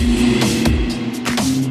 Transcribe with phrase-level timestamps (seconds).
[0.00, 0.39] Thank you.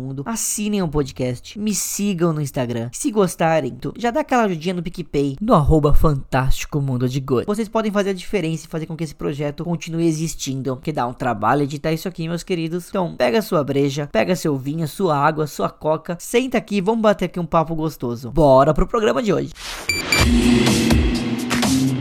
[0.00, 2.90] mundo, assinem o podcast, me sigam no Instagram.
[2.92, 7.46] Se gostarem, já dá aquela ajudinha no PicPay, no arroba Fantástico Mundo de Good.
[7.46, 11.06] Vocês podem fazer a diferença e fazer com que esse projeto continue existindo, que dá
[11.06, 12.88] um trabalho editar isso aqui, meus queridos.
[12.88, 17.26] Então, pega sua breja, pega seu vinho, sua água, sua coca, senta aqui vamos bater
[17.26, 18.30] aqui um papo gostoso.
[18.30, 19.52] Bora pro programa de hoje.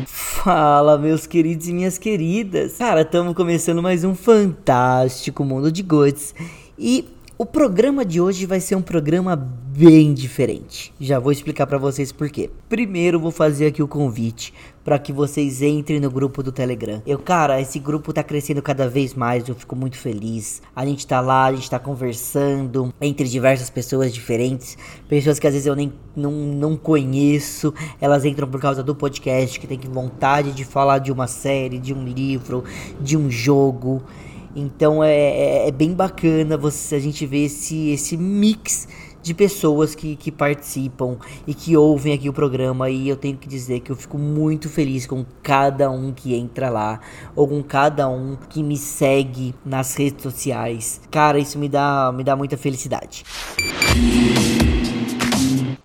[0.06, 2.78] Fala, meus queridos e minhas queridas.
[2.78, 6.34] Cara, estamos começando mais um fantástico mundo de goods.
[6.78, 7.06] E
[7.42, 10.94] o programa de hoje vai ser um programa bem diferente.
[11.00, 12.50] Já vou explicar para vocês por quê.
[12.68, 17.02] Primeiro vou fazer aqui o convite para que vocês entrem no grupo do Telegram.
[17.08, 20.62] Eu, cara, esse grupo tá crescendo cada vez mais, eu fico muito feliz.
[20.76, 25.54] A gente tá lá, a gente tá conversando entre diversas pessoas diferentes, pessoas que às
[25.54, 27.74] vezes eu nem não, não conheço.
[28.02, 31.94] Elas entram por causa do podcast, que tem vontade de falar de uma série, de
[31.94, 32.66] um livro,
[33.00, 34.04] de um jogo.
[34.56, 38.88] Então é, é, é, bem bacana você, a gente ver esse, esse mix
[39.22, 42.90] de pessoas que, que participam e que ouvem aqui o programa.
[42.90, 46.70] E eu tenho que dizer que eu fico muito feliz com cada um que entra
[46.70, 47.00] lá,
[47.36, 51.02] ou com cada um que me segue nas redes sociais.
[51.12, 53.24] Cara, isso me dá, me dá muita felicidade.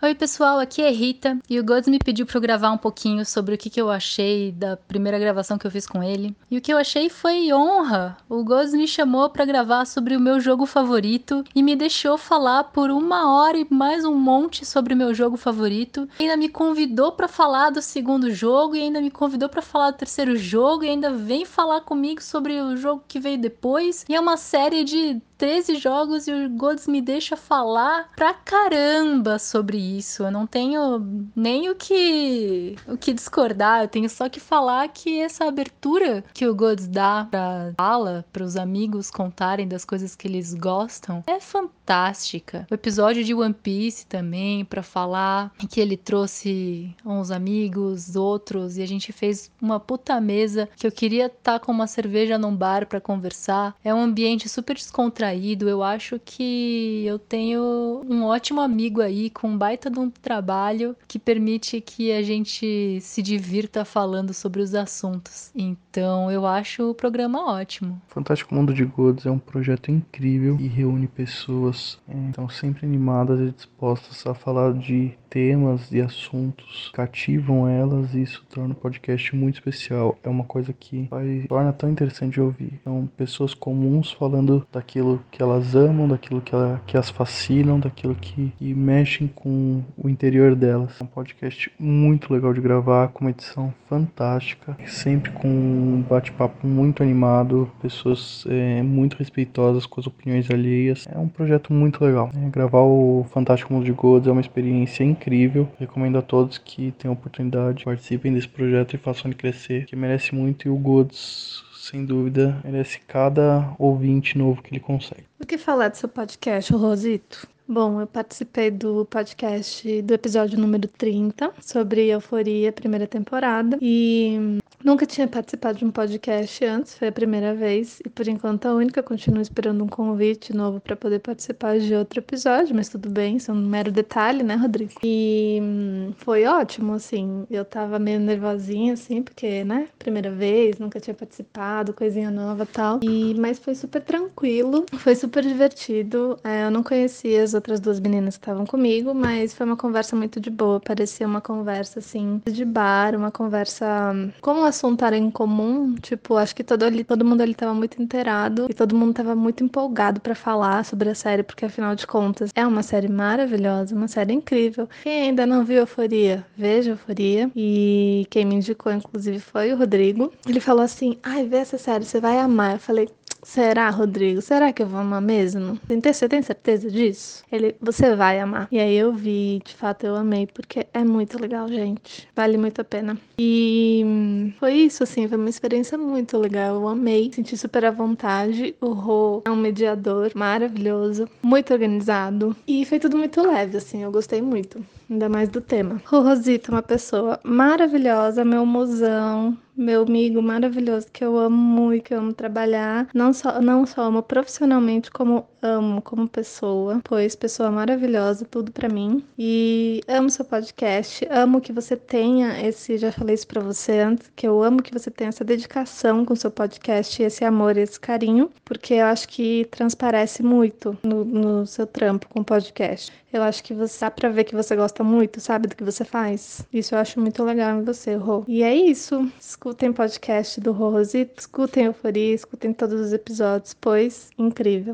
[0.04, 3.25] Oi, pessoal, aqui é Rita e o Gods me pediu para eu gravar um pouquinho
[3.25, 6.37] sobre o que, que eu achei da primeira gravação que eu fiz com ele.
[6.50, 8.15] E o que eu achei foi honra.
[8.28, 12.65] O Gods me chamou para gravar sobre o meu jogo favorito e me deixou falar
[12.65, 16.06] por uma hora e mais um monte sobre o meu jogo favorito.
[16.21, 19.92] E ainda me convidou para falar do segundo jogo e ainda me convidou para falar
[19.92, 24.04] do terceiro jogo e ainda vem falar comigo sobre o jogo que veio depois.
[24.06, 29.39] E é uma série de 13 jogos e o Gods me deixa falar pra caramba
[29.39, 30.22] sobre isso.
[30.22, 35.21] Eu não tenho nem o que o que discordar, eu tenho só que falar que
[35.21, 40.55] essa abertura que o Gods dá pra fala, pros amigos contarem das coisas que eles
[40.55, 42.66] gostam, é fantástica.
[42.71, 48.83] O episódio de One Piece também, para falar que ele trouxe uns amigos, outros, e
[48.83, 52.55] a gente fez uma puta mesa que eu queria estar tá com uma cerveja num
[52.55, 53.75] bar para conversar.
[53.84, 55.69] É um ambiente super descontraído distraído.
[55.69, 60.95] Eu acho que eu tenho um ótimo amigo aí com um baita de um trabalho
[61.09, 65.51] que permite que a gente se divirta falando sobre os assuntos.
[65.55, 68.01] Então eu acho o programa ótimo.
[68.09, 71.99] Fantástico Mundo de Gods é um projeto incrível e reúne pessoas
[72.29, 78.45] estão sempre animadas e dispostas a falar de temas e assuntos cativam elas e isso
[78.49, 80.17] torna o podcast muito especial.
[80.23, 81.09] É uma coisa que
[81.49, 82.81] torna tão interessante de ouvir.
[82.84, 88.15] São pessoas comuns falando daquilo que elas amam, daquilo que, ela, que as fascinam, daquilo
[88.15, 91.01] que, que mexem com o interior delas.
[91.01, 96.67] É um podcast muito legal de gravar, com uma edição fantástica, sempre com um bate-papo
[96.67, 101.07] muito animado, pessoas é, muito respeitosas com as opiniões alheias.
[101.11, 102.31] É um projeto muito legal.
[102.35, 105.69] É, gravar o Fantástico Mundo de Gods é uma experiência incrível incrível.
[105.79, 110.35] Recomendo a todos que tenham oportunidade, participem desse projeto e façam ele crescer, que merece
[110.35, 115.25] muito e o Gods sem dúvida, merece cada ouvinte novo que ele consegue.
[115.39, 117.47] O que falar do seu podcast, Rosito?
[117.66, 123.78] Bom, eu participei do podcast do episódio número 30 sobre Euforia, primeira temporada.
[123.81, 128.66] E Nunca tinha participado de um podcast antes, foi a primeira vez, e por enquanto
[128.66, 129.03] a única.
[129.03, 133.51] Continuo esperando um convite novo para poder participar de outro episódio, mas tudo bem, isso
[133.51, 134.92] é um mero detalhe, né, Rodrigo?
[135.03, 137.47] E hum, foi ótimo, assim.
[137.51, 143.01] Eu tava meio nervosinha, assim, porque, né, primeira vez, nunca tinha participado, coisinha nova tal.
[143.03, 146.39] E, mas foi super tranquilo, foi super divertido.
[146.45, 150.15] É, eu não conhecia as outras duas meninas que estavam comigo, mas foi uma conversa
[150.15, 150.78] muito de boa.
[150.78, 156.36] Parecia uma conversa, assim, de bar, uma conversa hum, como assunto era em comum, tipo,
[156.36, 159.62] acho que todo, ali, todo mundo ali tava muito inteirado e todo mundo tava muito
[159.62, 164.09] empolgado para falar sobre a série, porque afinal de contas é uma série maravilhosa, uma
[164.09, 164.88] série incrível.
[165.03, 167.50] Quem ainda não viu Euforia, veja Euforia.
[167.54, 170.32] E quem me indicou, inclusive, foi o Rodrigo.
[170.47, 172.74] Ele falou assim: ai, vê essa série, você vai amar.
[172.74, 173.09] Eu falei,
[173.45, 174.41] Será, Rodrigo?
[174.41, 175.79] Será que eu vou amar mesmo?
[176.03, 177.45] Você tem certeza disso?
[177.53, 178.67] Ele, você vai amar.
[178.73, 182.27] E aí eu vi, de fato eu amei, porque é muito legal, gente.
[182.35, 183.19] Vale muito a pena.
[183.39, 186.77] E foi isso, assim, foi uma experiência muito legal.
[186.77, 188.75] Eu amei, senti super à vontade.
[188.81, 192.57] O Rô é um mediador maravilhoso, muito organizado.
[192.67, 194.85] E foi tudo muito leve, assim, eu gostei muito.
[195.09, 196.01] Ainda mais do tema.
[196.11, 202.04] O Rosita é uma pessoa maravilhosa, meu mozão, meu amigo maravilhoso que eu amo muito,
[202.04, 203.09] que eu amo trabalhar.
[203.15, 208.88] Não só, não só amo profissionalmente, como amo como pessoa, pois pessoa maravilhosa, tudo para
[208.88, 209.24] mim.
[209.38, 214.30] E amo seu podcast, amo que você tenha esse, já falei isso para você antes,
[214.36, 218.50] que eu amo que você tenha essa dedicação com seu podcast, esse amor, esse carinho,
[218.65, 223.12] porque eu acho que transparece muito no, no seu trampo com o podcast.
[223.32, 226.04] Eu acho que você dá pra ver que você gosta muito, sabe, do que você
[226.04, 226.65] faz.
[226.72, 228.44] Isso eu acho muito legal em você, Rô.
[228.47, 229.28] E é isso.
[229.65, 234.93] Escutem o podcast do Rosito, escutem Euforia, escutem todos os episódios, pois incrível.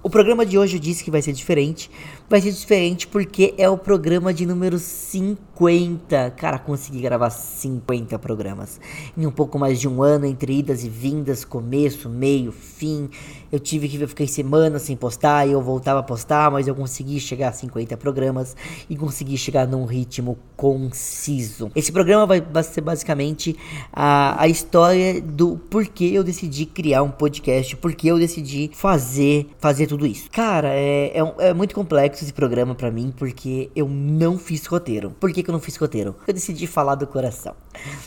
[0.00, 1.90] O programa de hoje eu disse que vai ser diferente.
[2.28, 6.32] Vai ser diferente porque é o programa de número 50.
[6.32, 8.80] Cara, consegui gravar 50 programas.
[9.16, 13.08] Em um pouco mais de um ano, entre idas e vindas, começo, meio, fim.
[13.52, 17.20] Eu tive que ficar semanas sem postar e eu voltava a postar, mas eu consegui
[17.20, 18.56] chegar a 50 programas
[18.90, 21.70] e consegui chegar num ritmo conciso.
[21.76, 23.56] Esse programa vai, vai ser basicamente
[23.92, 29.86] a, a história do porquê eu decidi criar um podcast, porquê eu decidi fazer, fazer
[29.86, 30.28] tudo isso.
[30.32, 35.10] Cara, é, é, é muito complexo esse programa para mim porque eu não fiz roteiro.
[35.18, 36.14] Por que, que eu não fiz roteiro?
[36.26, 37.54] Eu decidi falar do coração.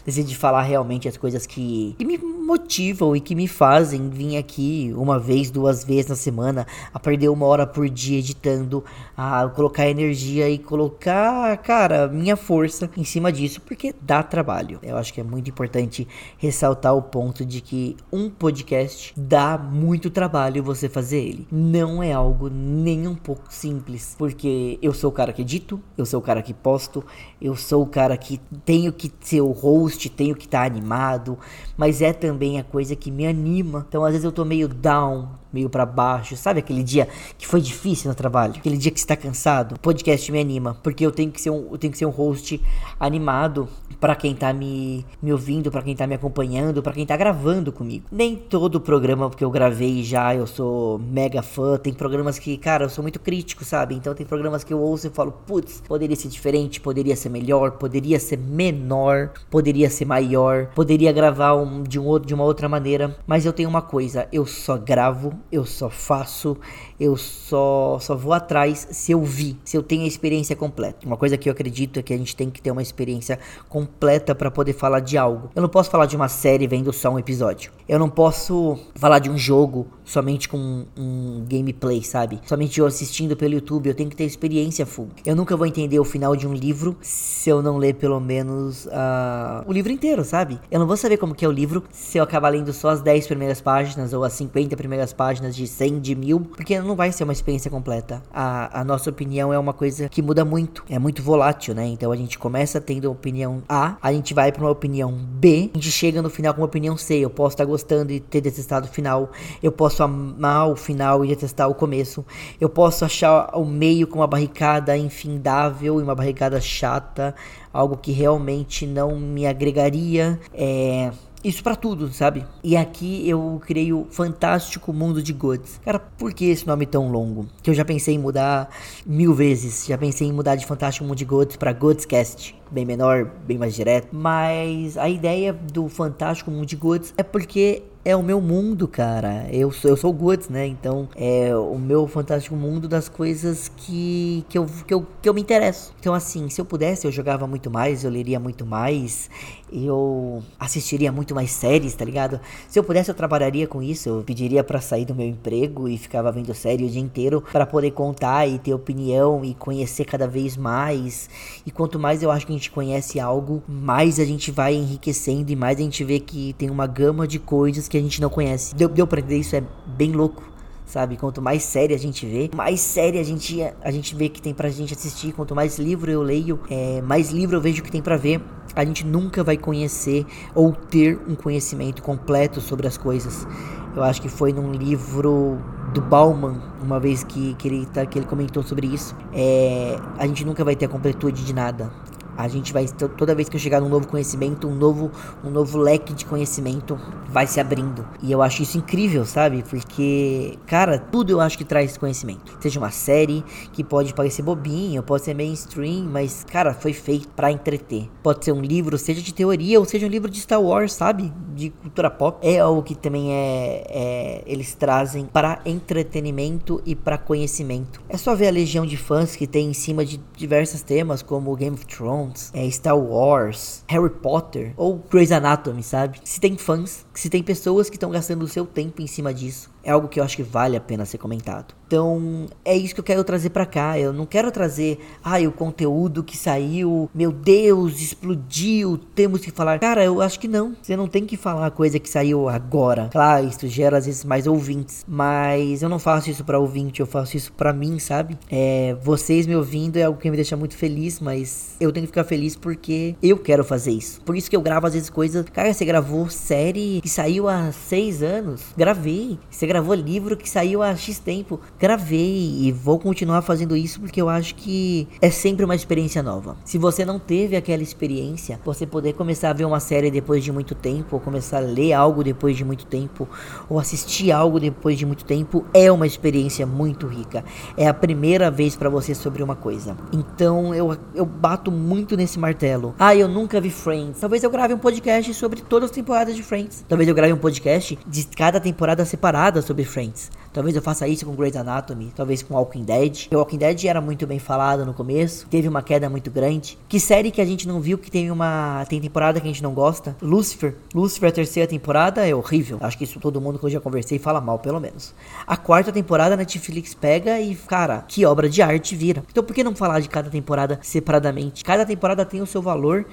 [0.05, 4.91] Decidi falar realmente as coisas que, que me motivam e que me fazem vir aqui
[4.95, 8.83] uma vez, duas vezes na semana, a perder uma hora por dia editando,
[9.15, 14.79] a colocar energia e colocar, cara, minha força em cima disso, porque dá trabalho.
[14.81, 16.07] Eu acho que é muito importante
[16.37, 21.47] ressaltar o ponto de que um podcast dá muito trabalho você fazer ele.
[21.51, 26.05] Não é algo nem um pouco simples, porque eu sou o cara que edito, eu
[26.05, 27.03] sou o cara que posto,
[27.41, 31.37] eu sou o cara que tenho que ser o host, tenho que estar tá animado,
[31.77, 33.85] mas é também a coisa que me anima.
[33.87, 37.07] Então às vezes eu tô meio down, meio para baixo, sabe aquele dia
[37.37, 39.75] que foi difícil no trabalho, aquele dia que está cansado.
[39.75, 42.11] O podcast me anima, porque eu tenho que ser um, eu tenho que ser um
[42.11, 42.61] host
[42.99, 43.67] animado
[43.99, 47.71] para quem tá me, me ouvindo, para quem tá me acompanhando, para quem tá gravando
[47.71, 48.05] comigo.
[48.11, 52.85] Nem todo programa que eu gravei já eu sou mega fã, tem programas que, cara,
[52.85, 53.95] eu sou muito crítico, sabe?
[53.95, 57.71] Então tem programas que eu ouço e falo, putz, poderia ser diferente, poderia ser melhor,
[57.71, 62.69] poderia ser menor, poderia ser maior, poderia gravar um, de um outro de uma outra
[62.69, 66.57] maneira, mas eu tenho uma coisa, eu só gravo eu só faço,
[66.99, 71.05] eu só, só vou atrás se eu vi, se eu tenho a experiência completa.
[71.05, 74.35] Uma coisa que eu acredito é que a gente tem que ter uma experiência completa
[74.35, 75.49] para poder falar de algo.
[75.55, 77.71] Eu não posso falar de uma série vendo só um episódio.
[77.87, 82.41] Eu não posso falar de um jogo somente com um gameplay, sabe?
[82.45, 85.09] Somente eu assistindo pelo YouTube, eu tenho que ter experiência full.
[85.25, 88.85] Eu nunca vou entender o final de um livro se eu não ler pelo menos
[88.87, 90.59] uh, o livro inteiro, sabe?
[90.69, 93.01] Eu não vou saber como que é o livro se eu acabar lendo só as
[93.01, 97.11] 10 primeiras páginas ou as 50 primeiras páginas de 100, de mil, porque não vai
[97.11, 98.21] ser uma experiência completa.
[98.33, 101.85] A, a nossa opinião é uma coisa que muda muito, é muito volátil, né?
[101.85, 105.77] Então a gente começa tendo opinião A, a gente vai para uma opinião B, a
[105.77, 107.19] gente chega no final com uma opinião C.
[107.19, 109.29] Eu posso estar gostando e ter detestado o final,
[109.61, 112.25] eu posso amar o final e detestar o começo.
[112.59, 117.35] Eu posso achar o meio com uma barricada infindável e uma barricada chata,
[117.71, 120.39] algo que realmente não me agregaria.
[120.53, 121.11] É,
[121.43, 122.45] isso para tudo, sabe?
[122.63, 125.79] E aqui eu criei o Fantástico Mundo de Gods.
[125.85, 127.47] Cara, por que esse nome tão longo?
[127.63, 128.69] Que eu já pensei em mudar
[129.05, 129.85] mil vezes.
[129.85, 132.58] Já pensei em mudar de Fantástico Mundo de Gods pra Godscast.
[132.71, 134.09] Bem menor, bem mais direto.
[134.11, 139.47] Mas a ideia do Fantástico Mundo de Gods é porque é o meu mundo, cara.
[139.51, 140.65] Eu sou, eu sou o Goods, né?
[140.65, 145.33] Então é o meu fantástico mundo das coisas que, que, eu, que, eu, que eu
[145.33, 145.93] me interesso.
[145.99, 149.29] Então, assim, se eu pudesse, eu jogava muito mais, eu leria muito mais,
[149.71, 152.39] eu assistiria muito mais séries, tá ligado?
[152.69, 154.07] Se eu pudesse, eu trabalharia com isso.
[154.07, 157.65] Eu pediria para sair do meu emprego e ficava vendo série o dia inteiro para
[157.65, 161.29] poder contar e ter opinião e conhecer cada vez mais.
[161.65, 165.55] E quanto mais eu acho que gente conhece algo, mais a gente vai enriquecendo e
[165.55, 168.75] mais a gente vê que tem uma gama de coisas que a gente não conhece.
[168.75, 169.55] Deu, deu pra entender isso?
[169.55, 170.49] É bem louco
[170.85, 171.17] sabe?
[171.17, 174.55] Quanto mais série a gente vê, mais série a gente, a gente vê que tem
[174.55, 175.31] pra gente assistir.
[175.33, 178.41] Quanto mais livro eu leio, é, mais livro eu vejo que tem pra ver.
[178.75, 180.25] A gente nunca vai conhecer
[180.55, 183.47] ou ter um conhecimento completo sobre as coisas.
[183.95, 185.59] Eu acho que foi num livro
[185.93, 189.15] do Bauman, uma vez que, que, ele, tá, que ele comentou sobre isso.
[189.33, 191.91] É, a gente nunca vai ter a completude de nada.
[192.39, 192.85] A gente vai
[193.17, 195.11] toda vez que eu chegar num novo conhecimento, um novo
[195.43, 198.07] um novo leque de conhecimento vai se abrindo.
[198.23, 199.61] E eu acho isso incrível, sabe?
[199.69, 202.57] Porque, cara, tudo eu acho que traz conhecimento.
[202.61, 203.43] Seja uma série
[203.73, 208.09] que pode parecer bobinho, pode ser mainstream, mas cara, foi feito para entreter.
[208.23, 211.33] Pode ser um livro, seja de teoria ou seja um livro de Star Wars, sabe?
[211.53, 212.39] De cultura pop.
[212.41, 218.01] É algo que também é, é eles trazem para entretenimento e para conhecimento.
[218.07, 221.53] É só ver a legião de fãs que tem em cima de diversos temas como
[221.57, 226.19] Game of Thrones Thrones, é, Star Wars, Harry Potter ou Grey's Anatomy, sabe?
[226.23, 229.69] Se tem fãs, se tem pessoas que estão gastando o seu tempo em cima disso,
[229.83, 231.79] é algo que eu acho que vale a pena ser comentado.
[231.89, 233.97] Então, é isso que eu quero trazer para cá.
[233.97, 239.79] Eu não quero trazer, ai, o conteúdo que saiu, meu Deus, explodiu, temos que falar.
[239.79, 240.75] Cara, eu acho que não.
[240.79, 243.09] Você não tem que falar a coisa que saiu agora.
[243.11, 247.07] Claro, isso gera às vezes mais ouvintes, mas eu não faço isso para ouvinte, eu
[247.07, 248.37] faço isso para mim, sabe?
[248.51, 252.11] É, vocês me ouvindo é algo que me deixa muito feliz, mas eu tenho que
[252.11, 254.21] ficar feliz porque eu quero fazer isso.
[254.21, 255.43] Por isso que eu gravo às vezes coisas.
[255.51, 258.61] Cara, você gravou série que saiu há seis anos?
[258.77, 259.39] Gravei.
[259.49, 261.59] Você gravou livro que saiu há X tempo?
[261.77, 266.57] gravei e vou continuar fazendo isso porque eu acho que é sempre uma experiência nova.
[266.65, 270.51] Se você não teve aquela experiência, você poder começar a ver uma série depois de
[270.51, 273.29] muito tempo, ou começar a ler algo depois de muito tempo,
[273.69, 277.43] ou assistir algo depois de muito tempo, é uma experiência muito rica.
[277.77, 279.95] É a primeira vez para você sobre uma coisa.
[280.11, 282.95] Então eu, eu bato muito nesse martelo.
[282.97, 284.19] Ah, eu nunca vi Friends.
[284.19, 286.83] Talvez eu grave um podcast sobre todas as temporadas de Friends.
[286.89, 290.31] Talvez eu grave um podcast de cada temporada separada sobre Friends.
[290.51, 293.27] Talvez eu faça isso com Grey's Anatomy, talvez com Walking Dead.
[293.31, 296.77] O Walking Dead era muito bem falado no começo, teve uma queda muito grande.
[296.87, 299.63] Que série que a gente não viu que tem uma tem temporada que a gente
[299.63, 300.15] não gosta?
[300.21, 300.75] Lucifer.
[300.93, 302.77] Lucifer a terceira temporada é horrível.
[302.81, 305.13] Acho que isso todo mundo que eu já conversei fala mal, pelo menos.
[305.45, 309.23] A quarta temporada a Netflix pega e, cara, que obra de arte vira.
[309.29, 311.63] Então por que não falar de cada temporada separadamente?
[311.63, 313.05] Cada temporada tem o seu valor.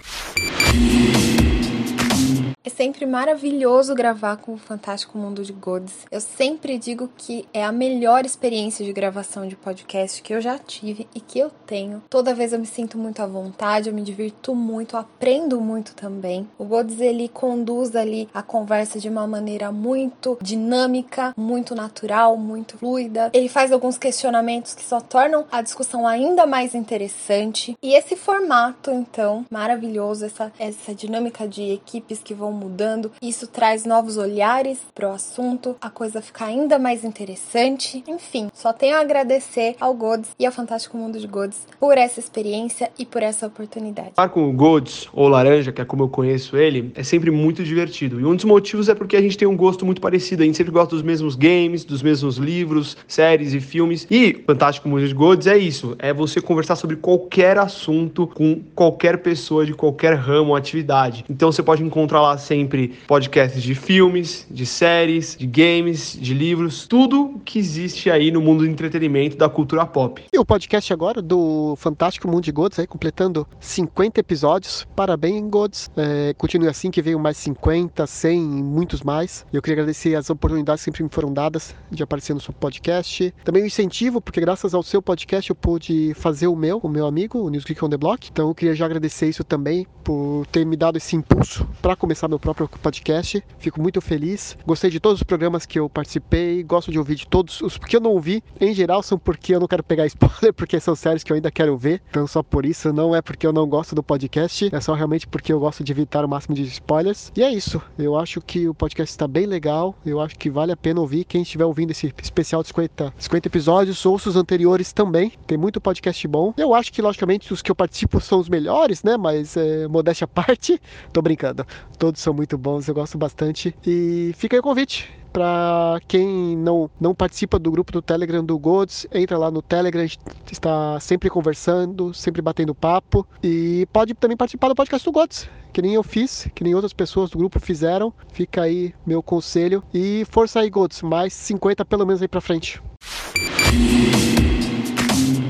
[2.67, 6.05] É sempre maravilhoso gravar com o Fantástico Mundo de Gods.
[6.11, 10.59] Eu sempre digo que é a melhor experiência de gravação de podcast que eu já
[10.59, 12.03] tive e que eu tenho.
[12.11, 16.49] Toda vez eu me sinto muito à vontade, eu me divirto muito, aprendo muito também.
[16.59, 22.79] O Gods ele conduz ali a conversa de uma maneira muito dinâmica, muito natural, muito
[22.79, 23.31] fluida.
[23.33, 27.79] Ele faz alguns questionamentos que só tornam a discussão ainda mais interessante.
[27.81, 33.13] E esse formato, então, maravilhoso, essa, essa dinâmica de equipes que vão mudando.
[33.23, 38.03] Isso traz novos olhares para o assunto, a coisa fica ainda mais interessante.
[38.09, 42.19] Enfim, só tenho a agradecer ao Gods e ao Fantástico Mundo de Gods por essa
[42.19, 44.11] experiência e por essa oportunidade.
[44.11, 47.63] Estar com o Gods ou Laranja, que é como eu conheço ele, é sempre muito
[47.63, 48.21] divertido.
[48.21, 50.43] E um dos motivos é porque a gente tem um gosto muito parecido.
[50.43, 54.07] A gente sempre gosta dos mesmos games, dos mesmos livros, séries e filmes.
[54.11, 59.19] E Fantástico Mundo de Gods é isso: é você conversar sobre qualquer assunto com qualquer
[59.19, 61.25] pessoa de qualquer ramo ou atividade.
[61.29, 66.87] Então você pode encontrar lá sempre podcasts de filmes, de séries, de games, de livros,
[66.87, 70.23] tudo que existe aí no mundo do entretenimento da cultura pop.
[70.33, 74.87] E o podcast agora do Fantástico Mundo de Gods, aí completando 50 episódios.
[74.95, 75.91] Parabéns, Gods.
[75.97, 79.45] É, continue assim que veio mais 50, 100 e muitos mais.
[79.53, 83.35] Eu queria agradecer as oportunidades que sempre me foram dadas de aparecer no seu podcast.
[83.45, 87.07] Também o incentivo, porque graças ao seu podcast eu pude fazer o meu, o meu
[87.07, 88.29] amigo, o News Geek on the Block.
[88.31, 92.29] Então eu queria já agradecer isso também por ter me dado esse impulso para começar
[92.29, 93.43] meu meu próprio podcast.
[93.59, 94.57] Fico muito feliz.
[94.67, 96.63] Gostei de todos os programas que eu participei.
[96.63, 97.61] Gosto de ouvir de todos.
[97.63, 100.79] Os que eu não ouvi, em geral, são porque eu não quero pegar spoiler, porque
[100.79, 102.03] são séries que eu ainda quero ver.
[102.11, 105.27] Então, só por isso, não é porque eu não gosto do podcast, é só realmente
[105.27, 107.33] porque eu gosto de evitar o máximo de spoilers.
[107.37, 107.81] E é isso.
[107.99, 109.95] Eu acho que o podcast está bem legal.
[110.05, 111.25] Eu acho que vale a pena ouvir.
[111.25, 115.33] Quem estiver ouvindo esse especial de 50, 50 episódios, ouça os anteriores também.
[115.47, 116.53] Tem muito podcast bom.
[116.57, 119.17] Eu acho que, logicamente, os que eu participo são os melhores, né?
[119.17, 120.81] Mas, é, modéstia à parte,
[121.13, 121.67] tô brincando.
[121.99, 123.73] Todos são muito bons, eu gosto bastante.
[123.87, 128.59] E fica aí o convite para quem não, não participa do grupo do Telegram do
[128.59, 130.19] Gods, entra lá no Telegram, a gente
[130.51, 135.83] está sempre conversando, sempre batendo papo e pode também participar do podcast do Gods, que
[135.83, 138.13] nem eu fiz, que nem outras pessoas do grupo fizeram.
[138.33, 142.83] Fica aí meu conselho e força aí Gods, mais 50 pelo menos aí para frente.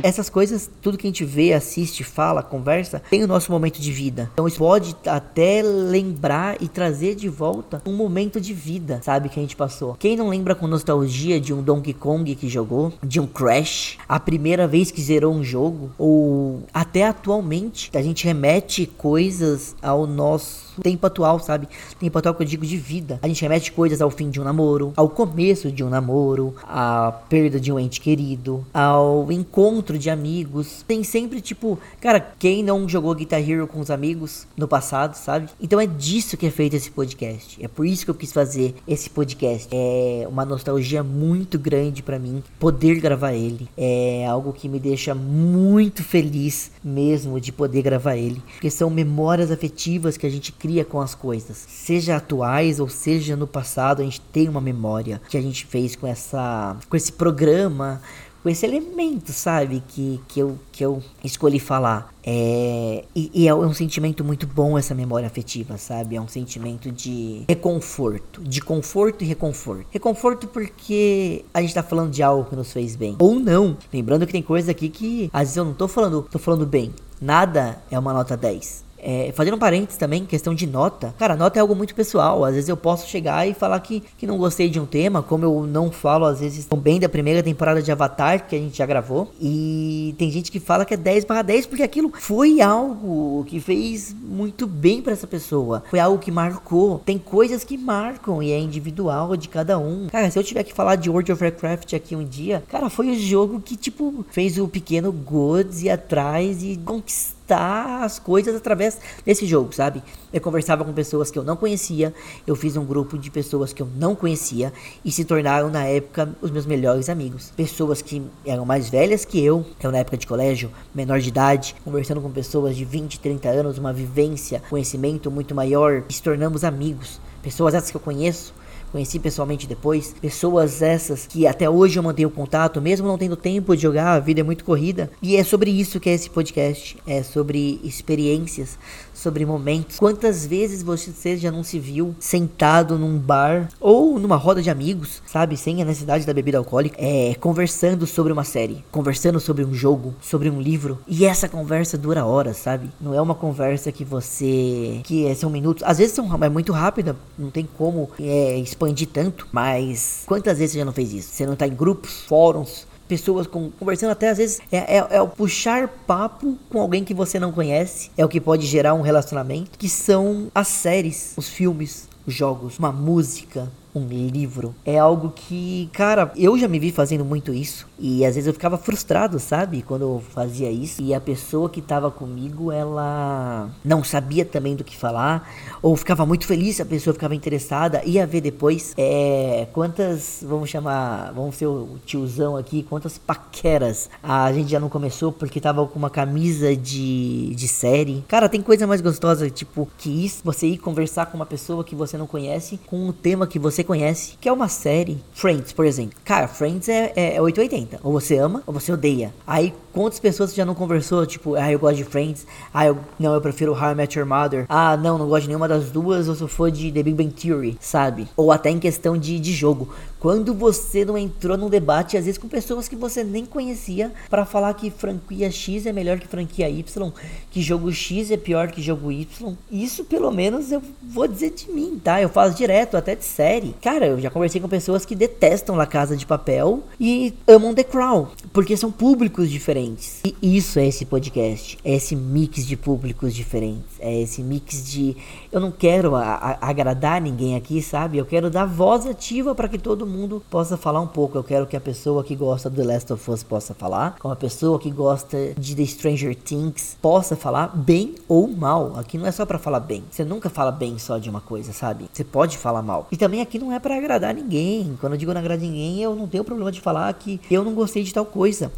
[0.06, 3.90] Essas coisas, tudo que a gente vê, assiste, fala, conversa, tem o nosso momento de
[3.90, 4.30] vida.
[4.32, 9.38] Então isso pode até lembrar e trazer de volta um momento de vida, sabe, que
[9.38, 9.96] a gente passou.
[9.98, 14.20] Quem não lembra com nostalgia de um Donkey Kong que jogou, de um Crash, a
[14.20, 20.65] primeira vez que zerou um jogo, ou até atualmente, a gente remete coisas ao nosso
[20.82, 21.68] tempo atual, sabe?
[21.98, 23.18] Tempo atual que eu digo de vida.
[23.22, 27.12] A gente remete coisas ao fim de um namoro, ao começo de um namoro, à
[27.28, 30.84] perda de um ente querido, ao encontro de amigos.
[30.86, 35.48] Tem sempre, tipo, cara, quem não jogou Guitar Hero com os amigos no passado, sabe?
[35.60, 37.62] Então é disso que é feito esse podcast.
[37.62, 39.68] É por isso que eu quis fazer esse podcast.
[39.72, 43.68] É uma nostalgia muito grande para mim poder gravar ele.
[43.76, 49.50] É algo que me deixa muito feliz mesmo de poder gravar ele, porque são memórias
[49.50, 54.02] afetivas que a gente cria cria com as coisas, seja atuais ou seja no passado,
[54.02, 58.02] a gente tem uma memória que a gente fez com essa com esse programa,
[58.42, 62.12] com esse elemento, sabe, que, que, eu, que eu escolhi falar.
[62.24, 66.16] É, e, e, é um sentimento muito bom essa memória afetiva, sabe?
[66.16, 69.86] É um sentimento de reconforto, de conforto e reconforto.
[69.92, 73.14] Reconforto porque a gente tá falando de algo que nos fez bem.
[73.20, 73.76] Ou não.
[73.92, 76.92] Lembrando que tem coisa aqui que às vezes eu não tô falando, tô falando bem.
[77.20, 78.85] Nada é uma nota 10.
[79.06, 81.14] É, fazendo um parênteses também, questão de nota.
[81.16, 82.44] Cara, nota é algo muito pessoal.
[82.44, 85.44] Às vezes eu posso chegar e falar que, que não gostei de um tema, como
[85.44, 88.78] eu não falo, às vezes, tão bem da primeira temporada de Avatar, que a gente
[88.78, 89.30] já gravou.
[89.40, 93.60] E tem gente que fala que é 10 barra 10 porque aquilo foi algo que
[93.60, 95.84] fez muito bem para essa pessoa.
[95.88, 97.00] Foi algo que marcou.
[97.04, 100.08] Tem coisas que marcam e é individual de cada um.
[100.10, 103.10] Cara, se eu tiver que falar de World of Warcraft aqui um dia, cara, foi
[103.10, 108.56] o jogo que, tipo, fez o pequeno Gods ir atrás e conquistar conquistar as coisas
[108.56, 110.02] através desse jogo, sabe?
[110.32, 112.12] Eu conversava com pessoas que eu não conhecia,
[112.46, 114.72] eu fiz um grupo de pessoas que eu não conhecia
[115.04, 117.52] e se tornaram na época os meus melhores amigos.
[117.56, 121.76] Pessoas que eram mais velhas que eu, eu na época de colégio, menor de idade,
[121.84, 126.64] conversando com pessoas de 20, 30 anos, uma vivência, conhecimento muito maior, e se tornamos
[126.64, 127.20] amigos.
[127.42, 128.52] Pessoas essas que eu conheço
[128.96, 133.76] conheci pessoalmente depois, pessoas essas que até hoje eu mantenho contato, mesmo não tendo tempo
[133.76, 135.10] de jogar, a vida é muito corrida.
[135.20, 138.78] E é sobre isso que é esse podcast, é sobre experiências,
[139.26, 139.98] sobre momentos.
[139.98, 145.20] Quantas vezes você já não se viu sentado num bar ou numa roda de amigos,
[145.26, 149.74] sabe, sem a necessidade da bebida alcoólica, é, conversando sobre uma série, conversando sobre um
[149.74, 152.88] jogo, sobre um livro, e essa conversa dura horas, sabe?
[153.00, 156.72] Não é uma conversa que você que é, são minutos, às vezes são é muito
[156.72, 161.32] rápida, não tem como é, expandir tanto, mas quantas vezes você já não fez isso?
[161.32, 165.22] Você não tá em grupos, fóruns, pessoas com, conversando até às vezes é, é, é,
[165.22, 168.10] o puxar papo com alguém que você não conhece.
[168.16, 172.78] É o que pode gerar um relacionamento que são as séries os filmes os jogos
[172.78, 174.74] uma música um livro.
[174.84, 177.86] É algo que, cara, eu já me vi fazendo muito isso.
[177.98, 179.82] E às vezes eu ficava frustrado, sabe?
[179.82, 181.02] Quando eu fazia isso.
[181.02, 185.50] E a pessoa que tava comigo, ela não sabia também do que falar.
[185.82, 188.02] Ou ficava muito feliz a pessoa ficava interessada.
[188.04, 188.94] Ia ver depois.
[188.96, 189.66] É.
[189.72, 190.44] Quantas.
[190.46, 191.32] Vamos chamar.
[191.32, 192.82] Vamos ser o tiozão aqui.
[192.82, 198.24] Quantas paqueras a gente já não começou porque tava com uma camisa de, de série.
[198.28, 200.42] Cara, tem coisa mais gostosa, tipo, que isso.
[200.44, 202.78] Você ir conversar com uma pessoa que você não conhece.
[202.86, 205.18] Com um tema que você conhece, que é uma série.
[205.32, 206.18] Friends, por exemplo.
[206.24, 208.00] Cara, Friends é, é, é 880.
[208.02, 209.32] Ou você ama, ou você odeia.
[209.46, 211.24] Aí, quantas pessoas já não conversou?
[211.24, 212.46] Tipo, ah, eu gosto de Friends.
[212.74, 214.66] Ah, eu, não, eu prefiro How I Met Your Mother.
[214.68, 216.28] Ah, não, não gosto de nenhuma das duas.
[216.28, 218.28] Ou se for de The Big Bang Theory, sabe?
[218.36, 219.88] Ou até em questão de, de jogo.
[220.26, 224.44] Quando você não entrou num debate, às vezes com pessoas que você nem conhecia, para
[224.44, 227.12] falar que franquia X é melhor que franquia Y,
[227.48, 229.54] que jogo X é pior que jogo Y.
[229.70, 232.20] Isso, pelo menos, eu vou dizer de mim, tá?
[232.20, 233.72] Eu faço direto, até de série.
[233.80, 237.84] Cara, eu já conversei com pessoas que detestam La Casa de Papel e amam The
[237.84, 240.22] Crown, porque são públicos diferentes.
[240.24, 245.16] E isso é esse podcast, é esse mix de públicos diferentes, é esse mix de
[245.52, 248.18] eu não quero a, a, agradar ninguém aqui, sabe?
[248.18, 250.15] Eu quero dar voz ativa para que todo mundo
[250.50, 251.36] possa falar um pouco.
[251.36, 254.32] Eu quero que a pessoa que gosta do The Last of Us possa falar, como
[254.32, 258.94] a pessoa que gosta de The Stranger Things possa falar bem ou mal.
[258.96, 260.04] Aqui não é só para falar bem.
[260.10, 262.08] Você nunca fala bem só de uma coisa, sabe?
[262.12, 263.06] Você pode falar mal.
[263.12, 264.96] E também aqui não é para agradar ninguém.
[265.00, 267.74] Quando eu digo não agradar ninguém, eu não tenho problema de falar que eu não
[267.74, 268.72] gostei de tal coisa.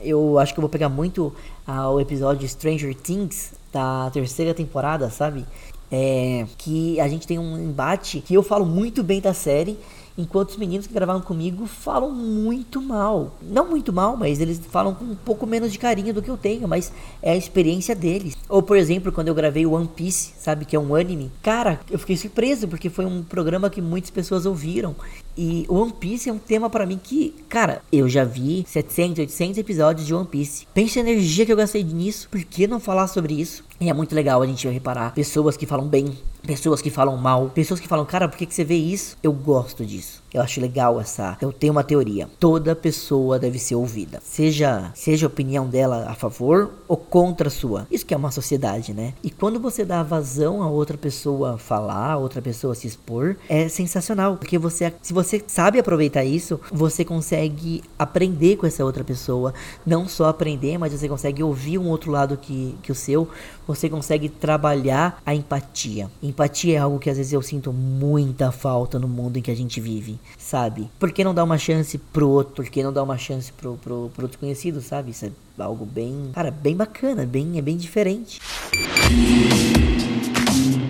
[0.00, 1.32] Eu acho que eu vou pegar muito
[1.66, 5.44] ah, o episódio Stranger Things da terceira temporada, sabe?
[5.90, 9.78] É, que a gente tem um embate que eu falo muito bem da série
[10.18, 13.36] Enquanto os meninos que gravaram comigo falam muito mal.
[13.40, 16.36] Não muito mal, mas eles falam com um pouco menos de carinho do que eu
[16.36, 18.36] tenho, mas é a experiência deles.
[18.48, 21.30] Ou, por exemplo, quando eu gravei One Piece, sabe, que é um anime.
[21.40, 24.96] Cara, eu fiquei surpreso porque foi um programa que muitas pessoas ouviram.
[25.36, 29.58] E One Piece é um tema para mim que, cara, eu já vi 700, 800
[29.58, 30.66] episódios de One Piece.
[30.74, 32.28] Pensa a energia que eu gastei nisso.
[32.28, 33.62] Por que não falar sobre isso?
[33.80, 37.50] E é muito legal a gente reparar pessoas que falam bem, pessoas que falam mal,
[37.50, 39.18] pessoas que falam, cara, por que, que você vê isso?
[39.22, 40.22] Eu gosto disso.
[40.32, 41.38] Eu acho legal essa.
[41.40, 42.28] Eu tenho uma teoria.
[42.38, 44.20] Toda pessoa deve ser ouvida.
[44.22, 47.86] Seja, seja a opinião dela a favor ou contra a sua.
[47.90, 49.14] Isso que é uma sociedade, né?
[49.22, 53.68] E quando você dá vazão a outra pessoa falar, a outra pessoa se expor, é
[53.68, 54.36] sensacional.
[54.36, 59.54] Porque você, se você sabe aproveitar isso, você consegue aprender com essa outra pessoa.
[59.86, 63.28] Não só aprender, mas você consegue ouvir um outro lado que, que o seu
[63.68, 66.10] você consegue trabalhar a empatia.
[66.22, 69.54] Empatia é algo que às vezes eu sinto muita falta no mundo em que a
[69.54, 70.90] gente vive, sabe?
[70.98, 72.54] Por que não dar uma chance pro outro?
[72.54, 75.10] Por que não dar uma chance pro, pro, pro desconhecido, sabe?
[75.10, 75.30] Isso é
[75.62, 78.40] algo bem, cara, bem bacana, bem, é bem diferente.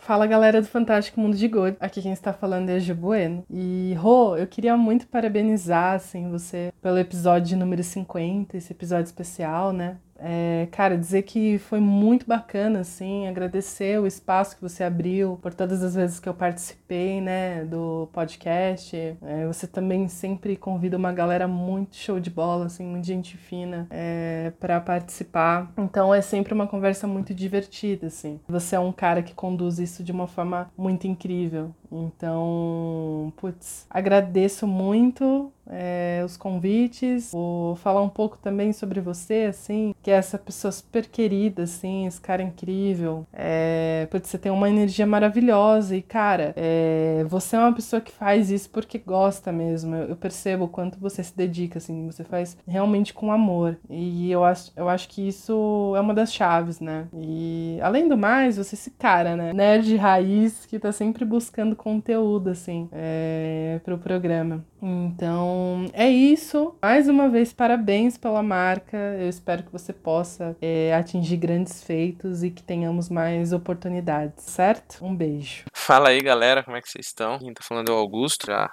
[0.08, 3.44] Fala galera do Fantástico Mundo de God, aqui quem está falando é a Bueno.
[3.50, 9.70] E Rô, eu queria muito parabenizar assim, você pelo episódio número 50, esse episódio especial,
[9.70, 9.98] né?
[10.18, 15.54] É, cara, dizer que foi muito bacana, assim, agradecer o espaço que você abriu por
[15.54, 18.96] todas as vezes que eu participei, né, do podcast.
[19.22, 23.86] É, você também sempre convida uma galera muito show de bola, assim, muita gente fina
[23.90, 25.72] é, para participar.
[25.78, 28.40] Então é sempre uma conversa muito divertida, assim.
[28.48, 31.74] Você é um cara que conduz isso de uma forma muito incrível.
[31.90, 39.94] Então, putz, agradeço muito é, os convites, vou falar um pouco também sobre você, assim,
[40.02, 43.26] que é essa pessoa super querida, assim, esse cara incrível.
[43.32, 48.12] É, putz, você tem uma energia maravilhosa e, cara, é, você é uma pessoa que
[48.12, 49.94] faz isso porque gosta mesmo.
[49.94, 53.76] Eu, eu percebo o quanto você se dedica, assim, você faz realmente com amor.
[53.90, 57.06] E eu acho, eu acho que isso é uma das chaves, né?
[57.14, 59.52] E, além do mais, você é esse cara, né?
[59.52, 64.62] Nerd raiz que tá sempre buscando conteúdo, assim, é, pro programa.
[64.82, 66.76] Então, é isso.
[66.82, 68.96] Mais uma vez, parabéns pela marca.
[68.96, 75.04] Eu espero que você possa é, atingir grandes feitos e que tenhamos mais oportunidades, certo?
[75.04, 75.64] Um beijo.
[75.72, 77.38] Fala aí, galera, como é que vocês estão?
[77.38, 78.46] Quem tá falando é o Augusto.
[78.46, 78.70] Já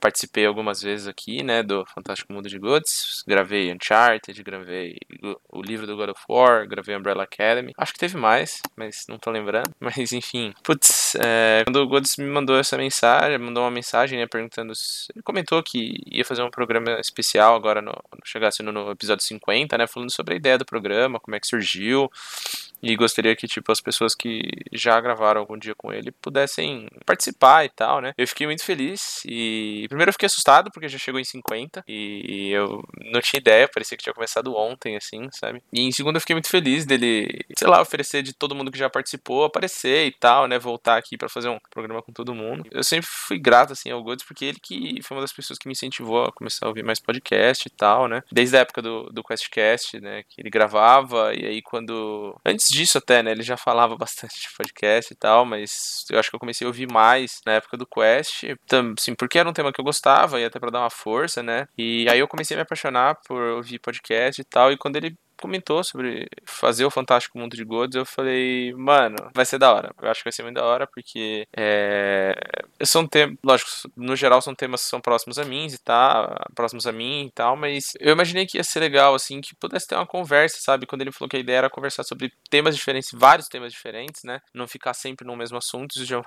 [0.00, 3.24] participei algumas vezes aqui, né, do Fantástico Mundo de Goods.
[3.26, 4.96] Gravei Uncharted, gravei
[5.50, 7.72] o livro do God of War, gravei Umbrella Academy.
[7.76, 9.70] Acho que teve mais, mas não tô lembrando.
[9.80, 14.26] Mas enfim, putz, é, quando o Goods me mandou essa mensagem, mandou uma mensagem, né,
[14.26, 15.12] perguntando se.
[15.14, 17.92] Ele comentou que ia fazer um programa especial agora, no,
[18.24, 21.46] chegasse no, no episódio 50, né, falando sobre a ideia do programa, como é que
[21.46, 22.10] surgiu.
[22.82, 27.64] E gostaria que, tipo, as pessoas que já gravaram algum dia com ele pudessem participar
[27.64, 28.12] e tal, né?
[28.16, 32.50] Eu fiquei muito feliz e primeiro eu fiquei assustado porque já chegou em 50 e
[32.50, 35.60] eu não tinha ideia, parecia que tinha começado ontem, assim, sabe?
[35.72, 38.78] E em segundo eu fiquei muito feliz dele, sei lá, oferecer de todo mundo que
[38.78, 40.58] já participou, aparecer e tal, né?
[40.58, 42.37] Voltar aqui para fazer um programa com todo mundo.
[42.70, 45.66] Eu sempre fui grato, assim, ao Goods porque ele que foi uma das pessoas que
[45.66, 48.22] me incentivou a começar a ouvir mais podcast e tal, né?
[48.30, 50.22] Desde a época do, do QuestCast, né?
[50.28, 52.36] Que ele gravava e aí quando...
[52.44, 53.32] Antes disso até, né?
[53.32, 56.68] Ele já falava bastante de podcast e tal, mas eu acho que eu comecei a
[56.68, 58.44] ouvir mais na época do Quest.
[58.44, 61.42] Então, assim, porque era um tema que eu gostava e até para dar uma força,
[61.42, 61.66] né?
[61.76, 64.72] E aí eu comecei a me apaixonar por ouvir podcast e tal.
[64.72, 69.44] E quando ele comentou sobre fazer o Fantástico Mundo de Gods, eu falei, mano, vai
[69.44, 69.94] ser da hora.
[70.00, 72.34] Eu acho que vai ser muito da hora, porque é,
[72.82, 76.86] são temas, lógico, no geral são temas que são próximos a mim e tá, próximos
[76.86, 79.94] a mim e tal, mas eu imaginei que ia ser legal, assim, que pudesse ter
[79.94, 80.86] uma conversa, sabe?
[80.86, 84.40] Quando ele falou que a ideia era conversar sobre temas diferentes, vários temas diferentes, né?
[84.54, 86.22] Não ficar sempre no mesmo assunto, isso já,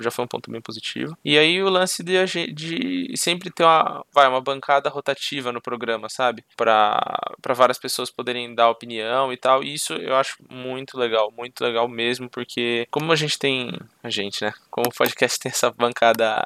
[0.00, 1.16] já foi um ponto bem positivo.
[1.24, 6.08] E aí o lance de, de sempre ter uma, vai, uma bancada rotativa no programa,
[6.08, 6.44] sabe?
[6.56, 9.62] Para várias pessoas poderem dar opinião e tal.
[9.62, 13.72] E isso eu acho muito legal, muito legal mesmo, porque como a gente tem.
[14.02, 14.52] A gente, né?
[14.70, 16.42] Como o podcast tem essa bancada,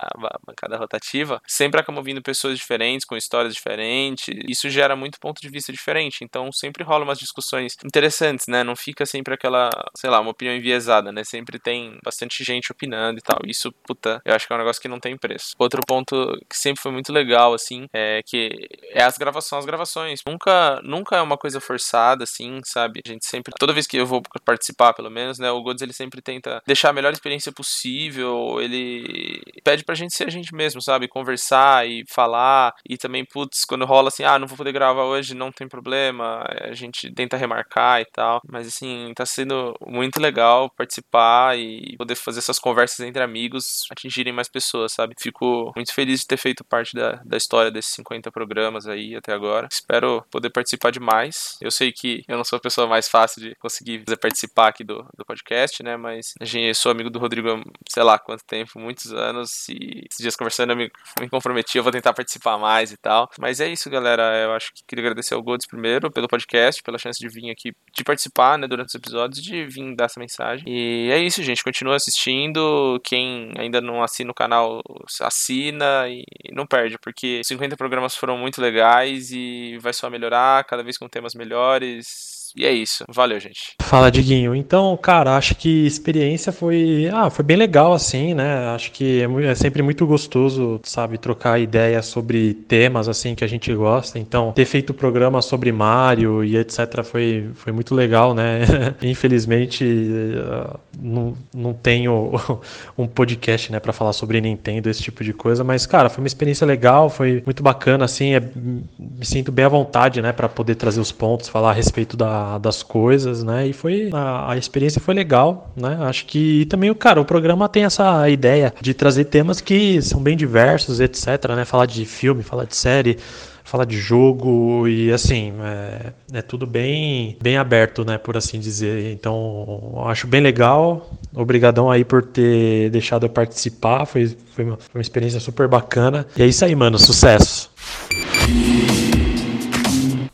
[0.46, 4.28] bancada rotativa, sempre acabam vindo pessoas diferentes, com histórias diferentes.
[4.48, 6.24] Isso gera muito ponto de vista diferente.
[6.24, 8.64] Então sempre rola umas discussões interessantes, né?
[8.64, 11.24] Não fica sempre aquela, sei lá, uma opinião enviesada, né?
[11.24, 13.38] Sempre tem bastante gente opinando e tal.
[13.46, 15.54] Isso, puta, eu acho que é um negócio que não tem preço.
[15.58, 20.20] Outro ponto que sempre foi muito legal, assim, é que é as gravações, as gravações.
[20.26, 23.00] Nunca, nunca é uma coisa forçada conversada, assim, sabe?
[23.04, 25.92] A gente sempre, toda vez que eu vou participar, pelo menos, né, o Gods ele
[25.92, 30.80] sempre tenta deixar a melhor experiência possível, ele pede pra gente ser a gente mesmo,
[30.80, 31.08] sabe?
[31.08, 35.34] Conversar e falar, e também, putz, quando rola assim, ah, não vou poder gravar hoje,
[35.34, 40.70] não tem problema, a gente tenta remarcar e tal, mas assim, tá sendo muito legal
[40.70, 45.14] participar e poder fazer essas conversas entre amigos atingirem mais pessoas, sabe?
[45.18, 49.32] Fico muito feliz de ter feito parte da, da história desses 50 programas aí até
[49.32, 49.68] agora.
[49.70, 51.56] Espero poder participar de mais.
[51.60, 55.02] Eu sei que eu não sou a pessoa mais fácil de conseguir participar aqui do,
[55.16, 55.96] do podcast, né?
[55.96, 60.20] Mas eu sou amigo do Rodrigo há sei lá quanto tempo, muitos anos, e esses
[60.20, 60.90] dias conversando eu me,
[61.20, 63.30] me comprometi, eu vou tentar participar mais e tal.
[63.38, 64.22] Mas é isso, galera.
[64.42, 67.72] Eu acho que queria agradecer ao Golds primeiro pelo podcast, pela chance de vir aqui,
[67.94, 70.64] de participar, né, durante os episódios, de vir dar essa mensagem.
[70.68, 71.64] E é isso, gente.
[71.64, 73.00] Continua assistindo.
[73.02, 74.82] Quem ainda não assina o canal,
[75.22, 80.82] assina e não perde, porque 50 programas foram muito legais e vai só melhorar, cada
[80.82, 83.04] vez com temas melhores maiores e é isso.
[83.08, 83.74] Valeu, gente.
[83.82, 84.54] Fala, Diguinho.
[84.54, 88.68] Então, cara, acho que experiência foi, ah, foi bem legal assim, né?
[88.68, 93.46] Acho que é, é sempre muito gostoso, sabe, trocar ideias sobre temas assim que a
[93.46, 94.18] gente gosta.
[94.18, 98.60] Então, ter feito programa sobre Mario e etc foi, foi muito legal, né?
[99.02, 102.32] Infelizmente, uh, não, não tenho
[102.96, 106.26] um podcast, né, para falar sobre Nintendo, esse tipo de coisa, mas cara, foi uma
[106.26, 110.74] experiência legal, foi muito bacana assim, é, me sinto bem à vontade, né, para poder
[110.74, 113.66] trazer os pontos, falar a respeito da das coisas, né?
[113.66, 115.98] E foi a, a, experiência foi legal, né?
[116.02, 120.20] Acho que também o cara, o programa tem essa ideia de trazer temas que são
[120.22, 121.26] bem diversos, etc,
[121.56, 121.64] né?
[121.64, 123.18] Falar de filme, falar de série,
[123.64, 128.18] falar de jogo e assim é, é, tudo bem bem aberto né?
[128.18, 129.12] Por assim dizer.
[129.12, 131.10] Então acho bem legal.
[131.34, 134.06] Obrigadão aí por ter deixado eu participar.
[134.06, 136.26] Foi, foi uma, foi uma experiência super bacana.
[136.36, 136.98] E é isso aí mano.
[136.98, 137.70] Sucesso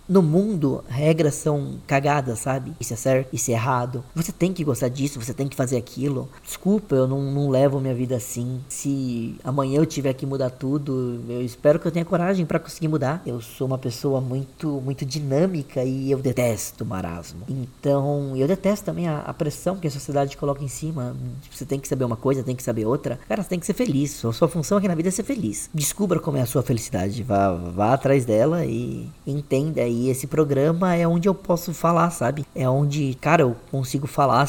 [0.08, 2.72] no mundo, regras são cagadas, sabe?
[2.80, 4.04] Isso é certo, isso é errado.
[4.14, 6.28] Você tem que gostar disso, você tem que fazer aquilo.
[6.44, 8.60] Desculpa, eu não, não levo minha vida assim.
[8.68, 12.88] Se amanhã eu tiver que mudar tudo, eu espero que eu tenha coragem para conseguir
[12.88, 13.22] mudar.
[13.26, 17.40] Eu sou uma pessoa muito, muito dinâmica e eu detesto marasmo.
[17.48, 21.16] Então, eu detesto também a, a pressão que a sociedade coloca em cima.
[21.50, 23.18] Você tem que saber uma coisa, tem que saber outra.
[23.28, 24.24] Cara, você tem que ser feliz.
[24.24, 25.68] A sua função aqui na vida é ser feliz.
[25.74, 27.22] Descubra como é a sua felicidade.
[27.22, 32.10] Vá, vá atrás dela e entenda aí e esse programa é onde eu posso falar,
[32.10, 32.44] sabe?
[32.54, 34.46] É onde, cara, eu consigo falar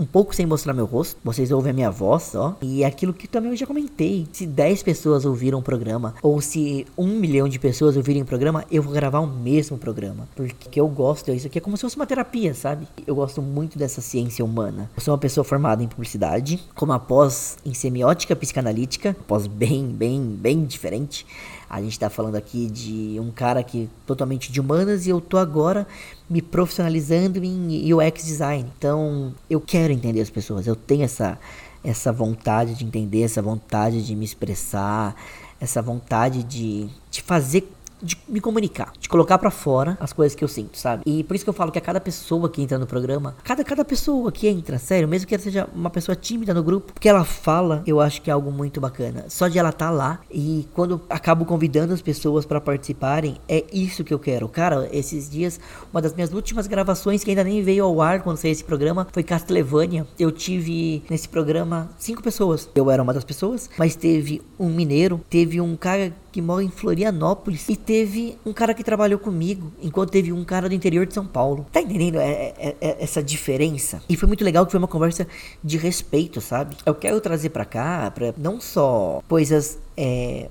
[0.00, 1.20] um pouco sem mostrar meu rosto.
[1.22, 2.56] Vocês ouvem a minha voz, ó.
[2.62, 4.26] E é aquilo que também eu já comentei.
[4.32, 8.64] Se 10 pessoas ouviram o programa, ou se um milhão de pessoas ouvirem o programa,
[8.70, 10.26] eu vou gravar o mesmo programa.
[10.34, 12.88] Porque eu gosto, isso aqui é como se fosse uma terapia, sabe?
[13.06, 14.90] Eu gosto muito dessa ciência humana.
[14.96, 19.86] Eu sou uma pessoa formada em publicidade, com uma pós em semiótica psicanalítica, pós bem,
[19.86, 21.26] bem, bem diferente.
[21.70, 25.38] A gente está falando aqui de um cara que totalmente de humanas e eu tô
[25.38, 25.86] agora
[26.28, 28.68] me profissionalizando em UX design.
[28.76, 30.66] Então, eu quero entender as pessoas.
[30.66, 31.38] Eu tenho essa
[31.82, 35.14] essa vontade de entender, essa vontade de me expressar,
[35.60, 37.66] essa vontade de, de fazer
[38.02, 41.02] de me comunicar, de colocar para fora as coisas que eu sinto, sabe?
[41.06, 43.64] E por isso que eu falo que a cada pessoa que entra no programa, cada,
[43.64, 47.08] cada pessoa que entra, sério, mesmo que ela seja uma pessoa tímida no grupo, que
[47.08, 49.24] ela fala, eu acho que é algo muito bacana.
[49.28, 53.64] Só de ela estar tá lá e quando acabo convidando as pessoas para participarem, é
[53.72, 54.48] isso que eu quero.
[54.48, 55.60] Cara, esses dias,
[55.92, 59.06] uma das minhas últimas gravações que ainda nem veio ao ar quando saiu esse programa
[59.12, 60.06] foi Castlevania.
[60.18, 62.68] Eu tive nesse programa cinco pessoas.
[62.74, 66.70] Eu era uma das pessoas, mas teve um mineiro, teve um cara que mora em
[66.70, 71.14] Florianópolis e teve um cara que trabalhou comigo, enquanto teve um cara do interior de
[71.14, 71.66] São Paulo.
[71.72, 74.02] Tá entendendo é, é, é essa diferença?
[74.08, 75.26] E foi muito legal que foi uma conversa
[75.62, 76.76] de respeito, sabe?
[76.84, 79.78] Eu quero trazer para cá, pra não só coisas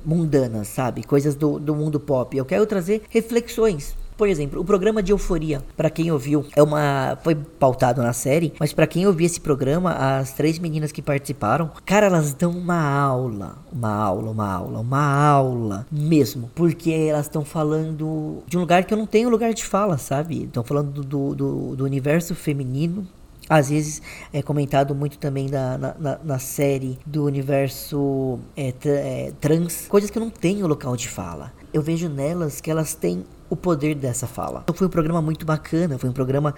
[0.05, 1.03] mundanas, sabe?
[1.03, 2.37] Coisas do, do mundo pop.
[2.37, 7.17] Eu quero trazer reflexões por exemplo, o programa de Euforia, para quem ouviu, é uma
[7.23, 11.71] foi pautado na série, mas para quem ouviu esse programa, as três meninas que participaram,
[11.85, 17.45] cara, elas dão uma aula, uma aula, uma aula, uma aula mesmo, porque elas estão
[17.45, 20.43] falando de um lugar que eu não tenho lugar de fala, sabe?
[20.43, 23.07] Estão falando do, do, do universo feminino
[23.49, 23.99] às vezes
[24.31, 30.19] é comentado muito também na, na, na série do universo é, é, trans, coisas que
[30.19, 31.51] eu não tenho local de fala.
[31.73, 34.61] Eu vejo nelas que elas têm o poder dessa fala.
[34.63, 36.53] Então foi um programa muito bacana, foi um programa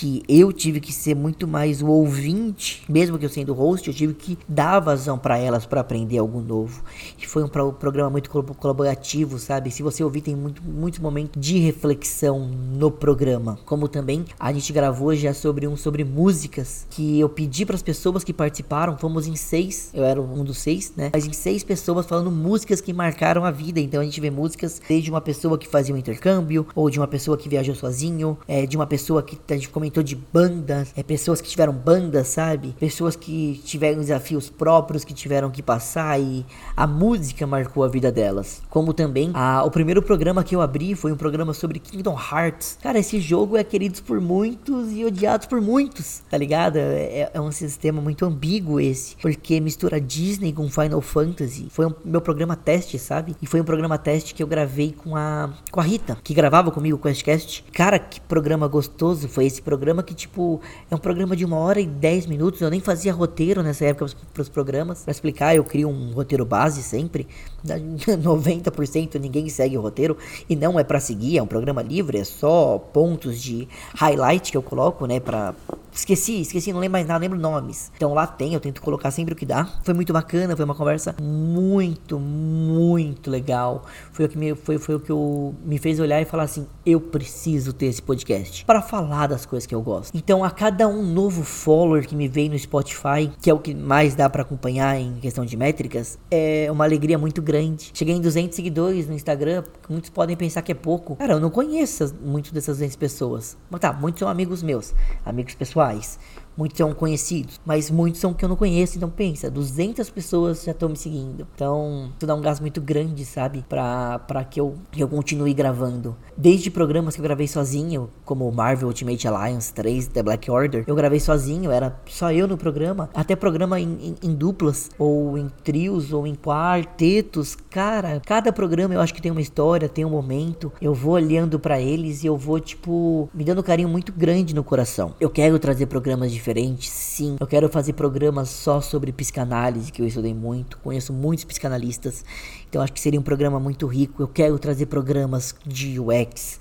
[0.00, 3.92] que eu tive que ser muito mais o ouvinte, mesmo que eu sendo host, eu
[3.92, 6.82] tive que dar vazão para elas para aprender algo novo.
[7.20, 9.70] E foi um, programa muito colaborativo, sabe?
[9.70, 13.58] Se você ouvir, tem muito, muitos momentos de reflexão no programa.
[13.66, 17.82] Como também a gente gravou já sobre um sobre músicas que eu pedi para as
[17.82, 21.10] pessoas que participaram, fomos em seis, eu era um dos seis, né?
[21.12, 23.78] Mas em seis pessoas falando músicas que marcaram a vida.
[23.78, 27.06] Então a gente vê músicas desde uma pessoa que fazia um intercâmbio, ou de uma
[27.06, 31.02] pessoa que viajou sozinho, é, de uma pessoa que a gente comentou de bandas, é,
[31.02, 32.74] pessoas que tiveram bandas, sabe?
[32.78, 38.12] Pessoas que tiveram desafios próprios, que tiveram que passar e a música marcou a vida
[38.12, 38.62] delas.
[38.70, 42.78] Como também a, o primeiro programa que eu abri foi um programa sobre Kingdom Hearts.
[42.80, 46.76] Cara, esse jogo é querido por muitos e odiado por muitos, tá ligado?
[46.76, 51.68] É, é um sistema muito ambíguo esse, porque mistura Disney com Final Fantasy.
[51.70, 53.34] Foi um meu programa teste, sabe?
[53.42, 56.70] E foi um programa teste que eu gravei com a com a Rita, que gravava
[56.70, 57.64] comigo o Questcast.
[57.72, 61.80] Cara, que programa gostoso foi esse programa que tipo é um programa de uma hora
[61.80, 62.60] e dez minutos.
[62.60, 65.54] Eu nem fazia roteiro nessa época para os programas para explicar.
[65.54, 67.26] Eu crio um roteiro base sempre.
[67.64, 70.16] 90% ninguém segue o roteiro
[70.48, 71.38] e não é para seguir.
[71.38, 75.54] É um programa livre, é só pontos de highlight que eu coloco, né, para
[75.92, 77.90] Esqueci, esqueci, não lembro mais nada, lembro nomes.
[77.96, 79.68] Então lá tem, eu tento colocar sempre o que dá.
[79.82, 83.84] Foi muito bacana, foi uma conversa muito, muito legal.
[84.12, 86.66] Foi o que me, foi, foi o que eu, me fez olhar e falar assim:
[86.86, 90.16] eu preciso ter esse podcast para falar das coisas que eu gosto.
[90.16, 93.74] Então, a cada um novo follower que me veio no Spotify, que é o que
[93.74, 97.49] mais dá para acompanhar em questão de métricas, é uma alegria muito grande.
[97.94, 101.16] Cheguei em 200 seguidores no Instagram, muitos podem pensar que é pouco.
[101.16, 103.56] Cara, eu não conheço muito dessas 200 pessoas.
[103.68, 106.18] Mas tá, muitos são amigos meus, amigos pessoais.
[106.60, 108.98] Muitos são conhecidos, mas muitos são que eu não conheço.
[108.98, 111.48] Então pensa, 200 pessoas já estão me seguindo.
[111.54, 113.64] Então isso dá um gasto muito grande, sabe?
[113.66, 116.14] Pra que, eu, que eu continue gravando.
[116.36, 120.94] Desde programas que eu gravei sozinho, como Marvel Ultimate Alliance 3, The Black Order, eu
[120.94, 123.08] gravei sozinho, era só eu no programa.
[123.14, 127.56] Até programa em, em, em duplas, ou em trios, ou em quartetos.
[127.70, 130.70] Cara, cada programa eu acho que tem uma história, tem um momento.
[130.78, 134.54] Eu vou olhando para eles e eu vou, tipo, me dando um carinho muito grande
[134.54, 135.14] no coração.
[135.18, 137.36] Eu quero trazer programas diferentes diferente, sim.
[137.38, 142.24] Eu quero fazer programas só sobre psicanálise, que eu estudei muito, conheço muitos psicanalistas,
[142.68, 144.22] então acho que seria um programa muito rico.
[144.22, 146.58] Eu quero trazer programas de UX.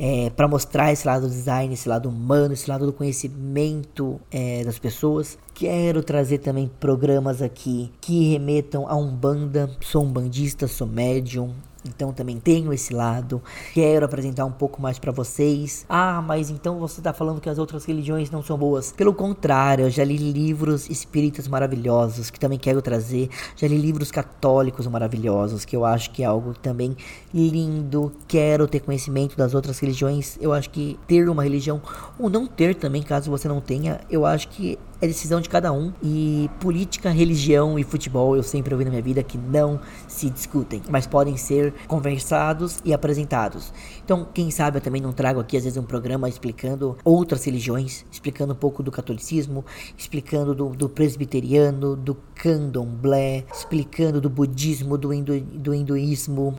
[0.00, 4.62] É, para mostrar esse lado do design, esse lado humano, esse lado do conhecimento é,
[4.62, 5.36] das pessoas.
[5.52, 9.68] Quero trazer também programas aqui que remetam a um banda.
[9.80, 11.52] Sou um bandista, sou médium,
[11.84, 13.42] então também tenho esse lado.
[13.72, 15.84] Quero apresentar um pouco mais para vocês.
[15.88, 18.92] Ah, mas então você tá falando que as outras religiões não são boas?
[18.92, 23.28] Pelo contrário, eu já li livros espíritas maravilhosos que também quero trazer.
[23.56, 26.96] Já li livros católicos maravilhosos que eu acho que é algo também
[27.32, 28.12] lindo.
[28.26, 30.36] Quero ter conhecimento das outras religiões.
[30.40, 31.80] Eu acho que ter uma religião
[32.18, 35.72] ou não ter também, caso você não tenha, eu acho que é decisão de cada
[35.72, 35.92] um.
[36.02, 40.82] E política, religião e futebol eu sempre ouvi na minha vida que não se discutem,
[40.88, 43.72] mas podem ser conversados e apresentados.
[44.04, 48.04] Então, quem sabe eu também não trago aqui às vezes um programa explicando outras religiões,
[48.10, 49.64] explicando um pouco do catolicismo,
[49.96, 56.56] explicando do, do presbiteriano, do candomblé, explicando do budismo, do, hindu, do hinduísmo,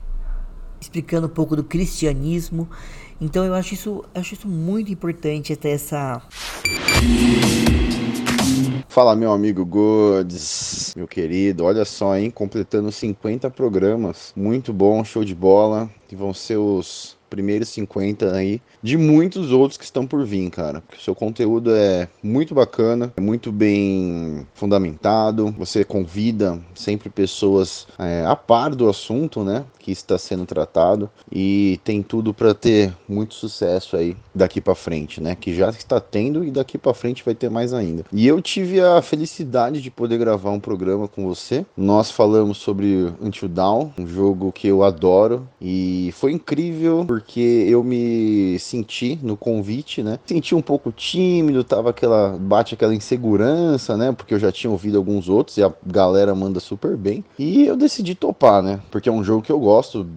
[0.80, 2.70] explicando um pouco do cristianismo.
[3.22, 6.22] Então eu acho isso, acho isso muito importante até essa
[8.88, 11.64] Fala, meu amigo Goods, meu querido.
[11.64, 12.32] Olha só, hein?
[12.32, 14.34] Completando 50 programas.
[14.36, 15.90] Muito bom, show de bola.
[16.12, 20.82] E vão ser os primeiros 50 aí, de muitos outros que estão por vir, cara.
[20.82, 25.54] Porque o seu conteúdo é muito bacana, é muito bem fundamentado.
[25.58, 29.66] Você convida sempre pessoas é, a par do assunto, né?
[29.80, 35.22] Que está sendo tratado e tem tudo para ter muito sucesso aí daqui para frente,
[35.22, 35.36] né?
[35.36, 38.06] Que já está tendo e daqui para frente vai ter mais ainda.
[38.12, 41.66] E eu tive a felicidade de poder gravar um programa com você.
[41.76, 47.84] Nós falamos sobre Until Dawn, um jogo que eu adoro e foi incrível porque eu
[47.84, 50.20] me senti no convite, né?
[50.26, 54.12] Senti um pouco tímido, tava aquela bate aquela insegurança, né?
[54.12, 57.24] Porque eu já tinha ouvido alguns outros e a galera manda super bem.
[57.38, 58.80] E eu decidi topar, né?
[58.92, 60.08] Porque é um jogo que eu gosto,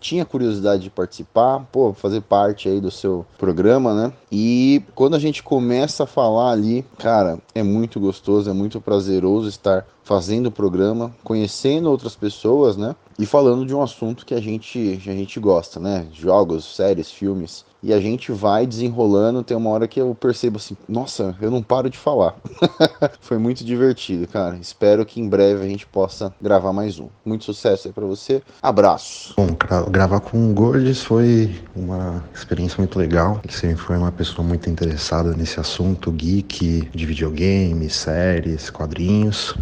[0.00, 4.12] tinha curiosidade de participar, pô, fazer parte aí do seu programa, né?
[4.32, 9.48] E quando a gente começa a falar ali, cara, é muito gostoso, é muito prazeroso
[9.48, 12.96] estar fazendo o programa, conhecendo outras pessoas, né?
[13.18, 16.06] E falando de um assunto que a gente, a gente gosta, né?
[16.12, 19.42] Jogos, séries, filmes e a gente vai desenrolando.
[19.42, 22.36] Tem uma hora que eu percebo assim: nossa, eu não paro de falar.
[23.20, 24.56] foi muito divertido, cara.
[24.56, 27.08] Espero que em breve a gente possa gravar mais um.
[27.24, 28.42] Muito sucesso aí pra você.
[28.62, 29.34] Abraço.
[29.36, 29.48] Bom,
[29.90, 33.40] gravar com o Gordes foi uma experiência muito legal.
[33.44, 39.54] Ele sempre foi uma pessoa muito interessada nesse assunto geek de videogames, séries, quadrinhos.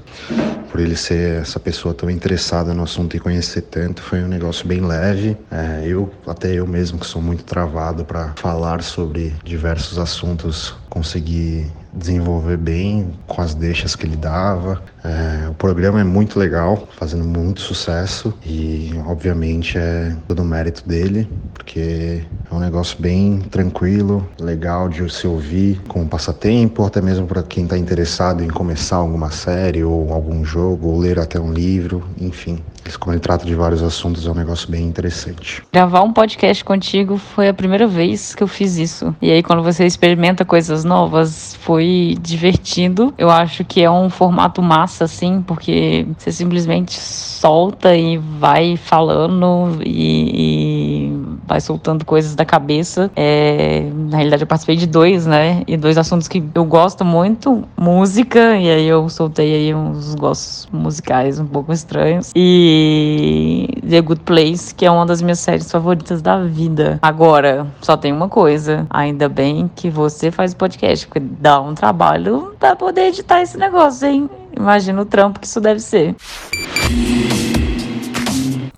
[0.71, 4.67] Por ele ser essa pessoa tão interessada no assunto e conhecer tanto, foi um negócio
[4.67, 5.37] bem leve.
[5.51, 11.71] É, eu, até eu mesmo, que sou muito travado para falar sobre diversos assuntos, consegui
[11.93, 14.83] desenvolver bem com as deixas que ele dava.
[15.07, 20.87] É, o programa é muito legal, fazendo muito sucesso e, obviamente, é todo o mérito
[20.87, 27.27] dele, porque é um negócio bem tranquilo, legal de se ouvir como passatempo, até mesmo
[27.27, 31.53] para quem está interessado em começar alguma série ou algum jogo, ou ler até um
[31.53, 32.63] livro, enfim.
[33.01, 35.61] Como ele trata de vários assuntos, é um negócio bem interessante.
[35.73, 39.13] Gravar um podcast contigo foi a primeira vez que eu fiz isso.
[39.21, 43.13] E aí, quando você experimenta coisas novas, foi divertido.
[43.19, 49.81] Eu acho que é um formato massa, assim, porque você simplesmente solta e vai falando
[49.85, 53.11] e, e vai soltando coisas da cabeça.
[53.15, 55.63] É, na realidade, eu participei de dois, né?
[55.67, 60.69] E dois assuntos que eu gosto muito: música, e aí eu soltei aí uns gostos
[60.73, 62.33] musicais um pouco estranhos.
[62.35, 66.99] E The Good Place, que é uma das minhas séries favoritas da vida.
[67.03, 72.55] Agora, só tem uma coisa: ainda bem que você faz podcast, porque dá um trabalho
[72.59, 74.29] pra poder editar esse negócio, hein?
[74.57, 76.17] Imagina o trampo que isso deve ser.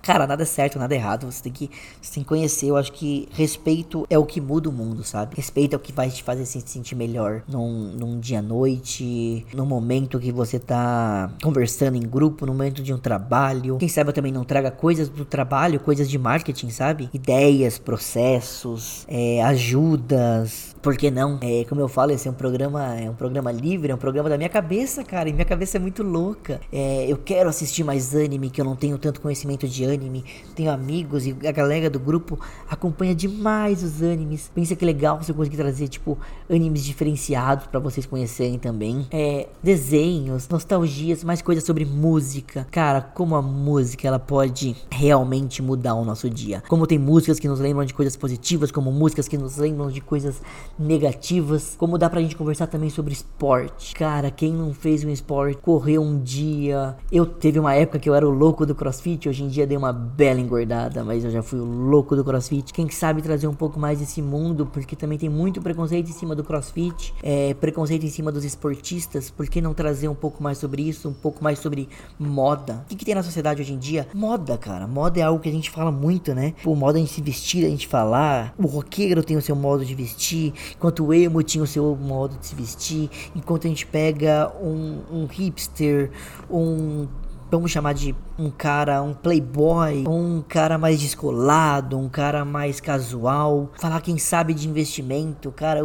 [0.01, 1.31] Cara, nada é certo, nada é errado.
[1.31, 1.69] Você tem que,
[2.01, 2.67] que conhecer.
[2.67, 5.35] Eu acho que respeito é o que muda o mundo, sabe?
[5.35, 9.45] Respeito é o que vai te fazer se sentir melhor num, num dia à noite,
[9.53, 13.77] num momento que você tá conversando em grupo, no momento de um trabalho.
[13.77, 17.09] Quem sabe eu também não traga coisas do trabalho, coisas de marketing, sabe?
[17.13, 20.75] Ideias, processos, é, ajudas.
[20.81, 21.37] Por que não?
[21.41, 24.29] É, como eu falo, esse é um programa, é um programa livre, é um programa
[24.29, 25.29] da minha cabeça, cara.
[25.29, 26.61] E minha cabeça é muito louca.
[26.71, 30.23] É, eu quero assistir mais anime, que eu não tenho tanto conhecimento de anime anime,
[30.55, 32.39] tenho amigos e a galera do grupo
[32.69, 34.49] acompanha demais os animes.
[34.53, 36.17] Pensa que legal se eu conseguir trazer, tipo,
[36.49, 39.05] animes diferenciados para vocês conhecerem também.
[39.11, 42.67] É, desenhos, nostalgias, mais coisas sobre música.
[42.71, 46.63] Cara, como a música ela pode realmente mudar o nosso dia.
[46.67, 50.01] Como tem músicas que nos lembram de coisas positivas, como músicas que nos lembram de
[50.01, 50.41] coisas
[50.77, 51.75] negativas.
[51.77, 53.93] Como dá pra gente conversar também sobre esporte.
[53.95, 56.95] Cara, quem não fez um esporte, correu um dia.
[57.11, 59.77] Eu teve uma época que eu era o louco do CrossFit, hoje em dia dei
[59.79, 62.73] uma bela engordada, mas eu já fui o louco do crossfit.
[62.73, 66.35] Quem sabe trazer um pouco mais desse mundo, porque também tem muito preconceito em cima
[66.35, 69.29] do crossfit, é, preconceito em cima dos esportistas.
[69.29, 71.87] Por que não trazer um pouco mais sobre isso, um pouco mais sobre
[72.19, 72.83] moda?
[72.85, 74.07] O que, que tem na sociedade hoje em dia?
[74.13, 74.85] Moda, cara.
[74.85, 76.53] Moda é algo que a gente fala muito, né?
[76.65, 78.53] O modo a gente se vestir, a gente falar.
[78.57, 82.37] O roqueiro tem o seu modo de vestir, enquanto o emo tinha o seu modo
[82.37, 86.11] de se vestir, enquanto a gente pega um, um hipster,
[86.49, 87.07] um
[87.51, 93.71] vamos chamar de um cara, um playboy, um cara mais descolado, um cara mais casual,
[93.77, 95.81] falar quem sabe de investimento, cara,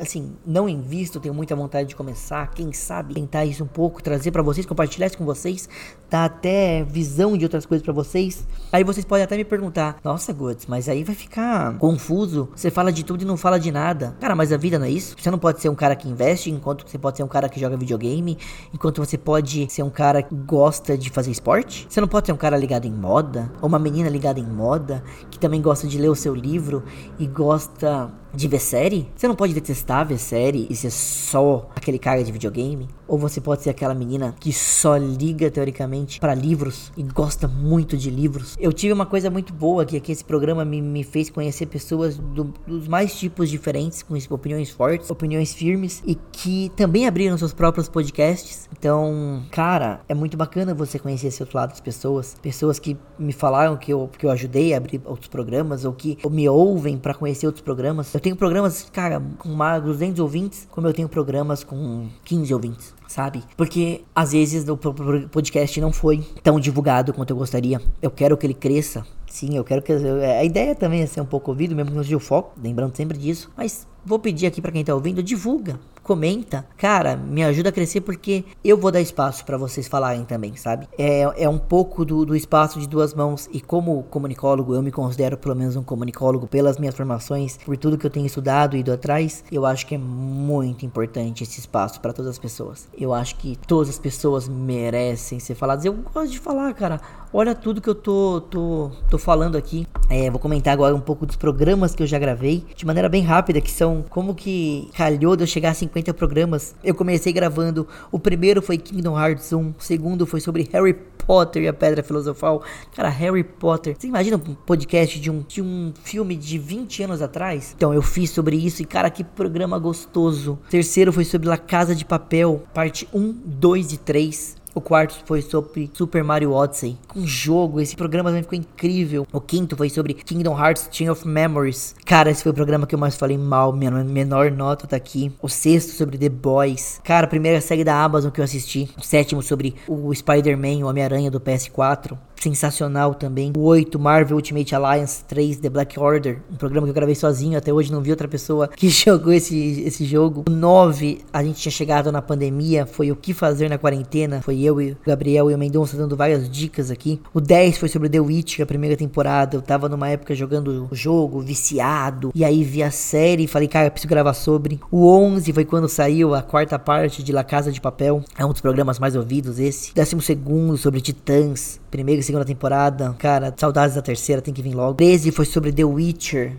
[0.00, 4.32] assim, não invisto, tenho muita vontade de começar, quem sabe tentar isso um pouco, trazer
[4.32, 5.68] para vocês, compartilhar isso com vocês,
[6.10, 8.46] dar até visão de outras coisas para vocês.
[8.72, 12.48] Aí vocês podem até me perguntar: "Nossa, Guts, mas aí vai ficar confuso.
[12.54, 14.16] Você fala de tudo e não fala de nada".
[14.20, 15.14] Cara, mas a vida não é isso?
[15.18, 17.60] Você não pode ser um cara que investe, enquanto você pode ser um cara que
[17.60, 18.36] joga videogame,
[18.74, 21.86] enquanto você pode ser um cara que gosta de fazer esporte?
[21.92, 25.04] Você não pode ser um cara ligado em moda, ou uma menina ligada em moda,
[25.30, 26.82] que também gosta de ler o seu livro
[27.18, 29.08] e gosta de ver série?
[29.14, 32.88] Você não pode detestar ver série e ser só aquele cara de videogame?
[33.06, 37.96] Ou você pode ser aquela menina que só liga teoricamente para livros e gosta muito
[37.96, 38.56] de livros?
[38.58, 42.16] Eu tive uma coisa muito boa que aqui esse programa me, me fez conhecer pessoas
[42.16, 47.52] do, dos mais tipos diferentes, com opiniões fortes, opiniões firmes e que também abriram seus
[47.52, 48.68] próprios podcasts.
[48.78, 53.32] Então, cara, é muito bacana você conhecer esse outro lado das pessoas, pessoas que me
[53.32, 57.14] falaram que eu, que eu ajudei a abrir outros programas ou que me ouvem para
[57.14, 58.14] conhecer outros programas.
[58.14, 62.94] Eu tenho programas, cara, com mais 200 ouvintes, como eu tenho programas com 15 ouvintes
[63.12, 63.44] sabe?
[63.56, 67.80] Porque às vezes o podcast não foi tão divulgado quanto eu gostaria.
[68.00, 69.06] Eu quero que ele cresça.
[69.26, 69.92] Sim, eu quero que.
[69.92, 72.96] A ideia também é ser um pouco ouvido, mesmo que não seja o foco, lembrando
[72.96, 73.50] sempre disso.
[73.56, 78.00] Mas vou pedir aqui para quem tá ouvindo, divulga comenta, cara, me ajuda a crescer
[78.00, 80.88] porque eu vou dar espaço para vocês falarem também, sabe?
[80.98, 84.90] É, é um pouco do, do espaço de duas mãos e como comunicólogo, eu me
[84.90, 88.80] considero pelo menos um comunicólogo pelas minhas formações, por tudo que eu tenho estudado e
[88.80, 92.88] ido atrás, eu acho que é muito importante esse espaço para todas as pessoas.
[92.98, 95.84] Eu acho que todas as pessoas merecem ser faladas.
[95.84, 97.00] Eu gosto de falar, cara.
[97.34, 99.86] Olha tudo que eu tô, tô, tô falando aqui.
[100.10, 103.22] É, vou comentar agora um pouco dos programas que eu já gravei, de maneira bem
[103.22, 106.74] rápida, que são como que calhou de eu chegar a 50 programas.
[106.84, 110.92] Eu comecei gravando, o primeiro foi Kingdom Hearts 1, o segundo foi sobre Harry
[111.26, 112.62] Potter e a Pedra Filosofal.
[112.94, 113.96] Cara, Harry Potter.
[113.98, 117.72] Você imagina um podcast de um, de um filme de 20 anos atrás?
[117.74, 120.58] Então, eu fiz sobre isso e, cara, que programa gostoso.
[120.66, 124.61] O terceiro foi sobre La Casa de Papel, parte 1, 2 e 3.
[124.74, 126.96] O quarto foi sobre Super Mario Odyssey.
[127.14, 129.26] Um jogo, esse programa também ficou incrível.
[129.30, 131.94] O quinto foi sobre Kingdom Hearts Chain of Memories.
[132.06, 135.30] Cara, esse foi o programa que eu mais falei mal, minha menor nota tá aqui.
[135.42, 137.00] O sexto sobre The Boys.
[137.04, 138.88] Cara, a primeira série da Amazon que eu assisti.
[138.98, 143.52] O sétimo sobre o Spider-Man, o Homem-Aranha do PS4 sensacional também.
[143.56, 147.56] O 8, Marvel Ultimate Alliance 3, The Black Order, um programa que eu gravei sozinho,
[147.56, 150.44] até hoje não vi outra pessoa que jogou esse, esse jogo.
[150.48, 154.60] O 9, a gente tinha chegado na pandemia, foi o que fazer na quarentena, foi
[154.60, 157.20] eu e o Gabriel e o Mendonça dando várias dicas aqui.
[157.32, 160.96] O 10 foi sobre The Witcher, a primeira temporada, eu tava numa época jogando o
[160.96, 164.80] jogo, viciado, e aí vi a série e falei, cara, preciso gravar sobre.
[164.90, 168.50] O 11 foi quando saiu a quarta parte de La Casa de Papel, é um
[168.50, 169.94] dos programas mais ouvidos esse.
[169.94, 173.14] Décimo segundo sobre Titãs, primeira e segunda temporada.
[173.18, 174.94] Cara, saudades da terceira, tem que vir logo.
[174.94, 176.52] 13 foi sobre The Witcher.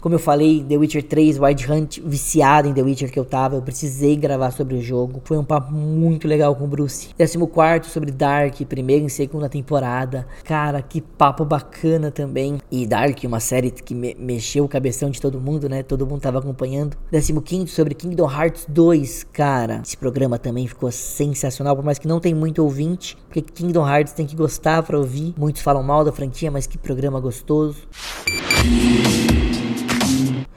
[0.00, 3.56] Como eu falei, The Witcher 3, Wild Hunt, viciado em The Witcher que eu tava,
[3.56, 5.20] eu precisei gravar sobre o jogo.
[5.24, 7.10] Foi um papo muito legal com o Bruce.
[7.18, 10.26] 14 sobre Dark, primeira e segunda temporada.
[10.44, 12.58] Cara, que papo bacana também.
[12.70, 15.82] E Dark, uma série que me mexeu o cabeção de todo mundo, né?
[15.82, 16.96] Todo mundo tava acompanhando.
[17.10, 19.24] 15 sobre Kingdom Hearts 2.
[19.32, 23.86] Cara, esse programa também ficou sensacional, por mais que não tem muito ouvinte, porque Kingdom
[23.86, 25.34] Hearts tem que gostar para ouvir.
[25.36, 27.76] Muitos falam mal da franquia, mas que programa gostoso.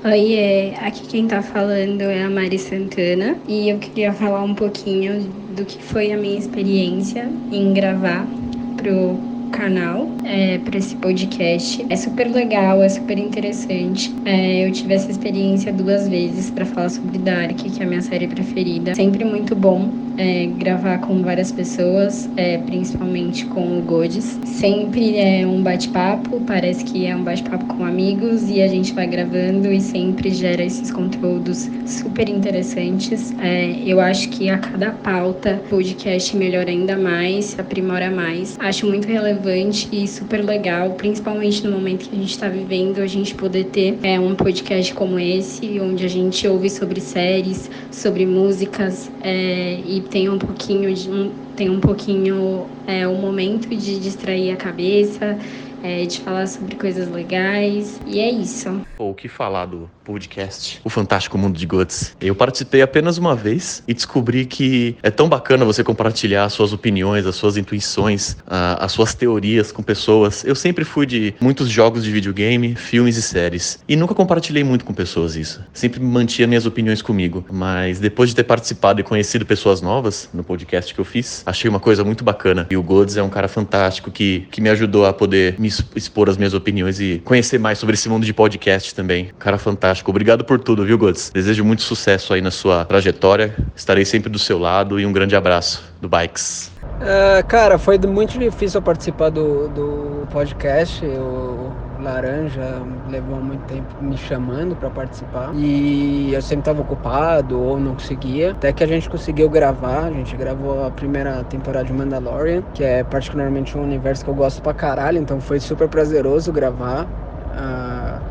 [0.06, 3.42] Oi, é, aqui quem tá falando é a Mari Santana.
[3.48, 5.24] E eu queria falar um pouquinho
[5.56, 8.28] do que foi a minha experiência em gravar
[8.76, 11.86] pro canal, é, para esse podcast.
[11.90, 14.14] É super legal, é super interessante.
[14.26, 18.02] É, eu tive essa experiência duas vezes para falar sobre Dark, que é a minha
[18.02, 18.96] série preferida.
[18.96, 24.40] Sempre muito bom é, gravar com várias pessoas, é, principalmente com o Godes.
[24.44, 29.08] Sempre é um bate-papo, parece que é um bate-papo com amigos e a gente vai
[29.08, 33.34] gravando e sempre gera esses conteúdos super interessantes.
[33.40, 38.58] É, eu acho que a cada pauta o podcast melhora ainda mais, aprimora mais.
[38.60, 39.43] Acho muito relevante
[39.92, 43.98] e super legal, principalmente no momento que a gente está vivendo, a gente poder ter
[44.04, 50.02] é, um podcast como esse, onde a gente ouve sobre séries, sobre músicas é, e
[50.02, 55.38] tem um pouquinho de um, tem um pouquinho é, um momento de distrair a cabeça,
[55.84, 58.82] é, de falar sobre coisas legais e é isso.
[58.98, 62.16] O que falar do podcast O Fantástico Mundo de Guts?
[62.22, 66.72] Eu participei apenas uma vez e descobri que é tão bacana você compartilhar as suas
[66.72, 70.44] opiniões, as suas intuições, as suas teorias com pessoas.
[70.46, 74.86] Eu sempre fui de muitos jogos de videogame, filmes e séries e nunca compartilhei muito
[74.86, 75.62] com pessoas isso.
[75.74, 80.44] Sempre mantinha minhas opiniões comigo, mas depois de ter participado e conhecido pessoas novas no
[80.44, 82.68] podcast que eu fiz, achei uma coisa muito bacana.
[82.70, 86.30] E o Gods é um cara fantástico que, que me ajudou a poder me expor
[86.30, 89.32] as minhas opiniões e conhecer mais sobre esse mundo de podcast também.
[89.40, 90.12] Cara fantástico.
[90.12, 91.32] Obrigado por tudo, viu, Gods?
[91.34, 93.56] Desejo muito sucesso aí na sua trajetória.
[93.76, 96.72] Estarei sempre do seu lado e um grande abraço do Bikes.
[96.84, 101.04] Uh, cara, foi muito difícil participar do, do podcast.
[101.06, 101.63] O
[102.04, 107.94] Laranja levou muito tempo me chamando para participar e eu sempre estava ocupado ou não
[107.94, 108.52] conseguia.
[108.52, 110.06] Até que a gente conseguiu gravar.
[110.06, 114.36] A gente gravou a primeira temporada de Mandalorian, que é particularmente um universo que eu
[114.36, 117.06] gosto pra caralho, então foi super prazeroso gravar.
[117.06, 118.22] Uh,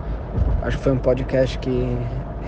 [0.63, 1.97] acho que foi um podcast que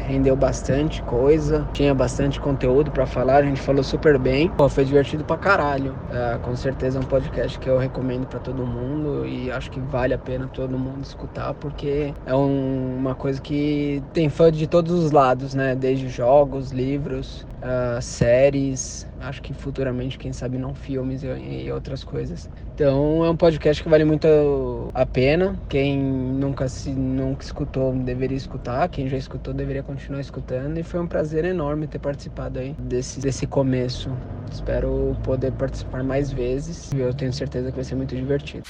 [0.06, 4.48] rendeu bastante coisa, tinha bastante conteúdo para falar, a gente falou super bem.
[4.48, 5.96] Pô, foi divertido pra caralho.
[6.10, 9.80] É, com certeza é um podcast que eu recomendo para todo mundo e acho que
[9.80, 14.66] vale a pena todo mundo escutar porque é um, uma coisa que tem fã de
[14.66, 15.74] todos os lados, né?
[15.74, 21.26] Desde jogos, livros, uh, séries, acho que futuramente, quem sabe, não filmes e,
[21.64, 22.48] e, outras coisas.
[22.74, 24.26] Então é um podcast que vale muito
[24.92, 25.56] a pena.
[25.68, 30.76] Quem nunca se nunca escutou deveria escutar, quem já escutou deveria continuar escutando.
[30.76, 34.10] E foi um prazer enorme ter participado aí desse, desse começo.
[34.50, 36.92] Espero poder participar mais vezes.
[36.92, 38.64] Eu tenho certeza que vai ser muito divertido.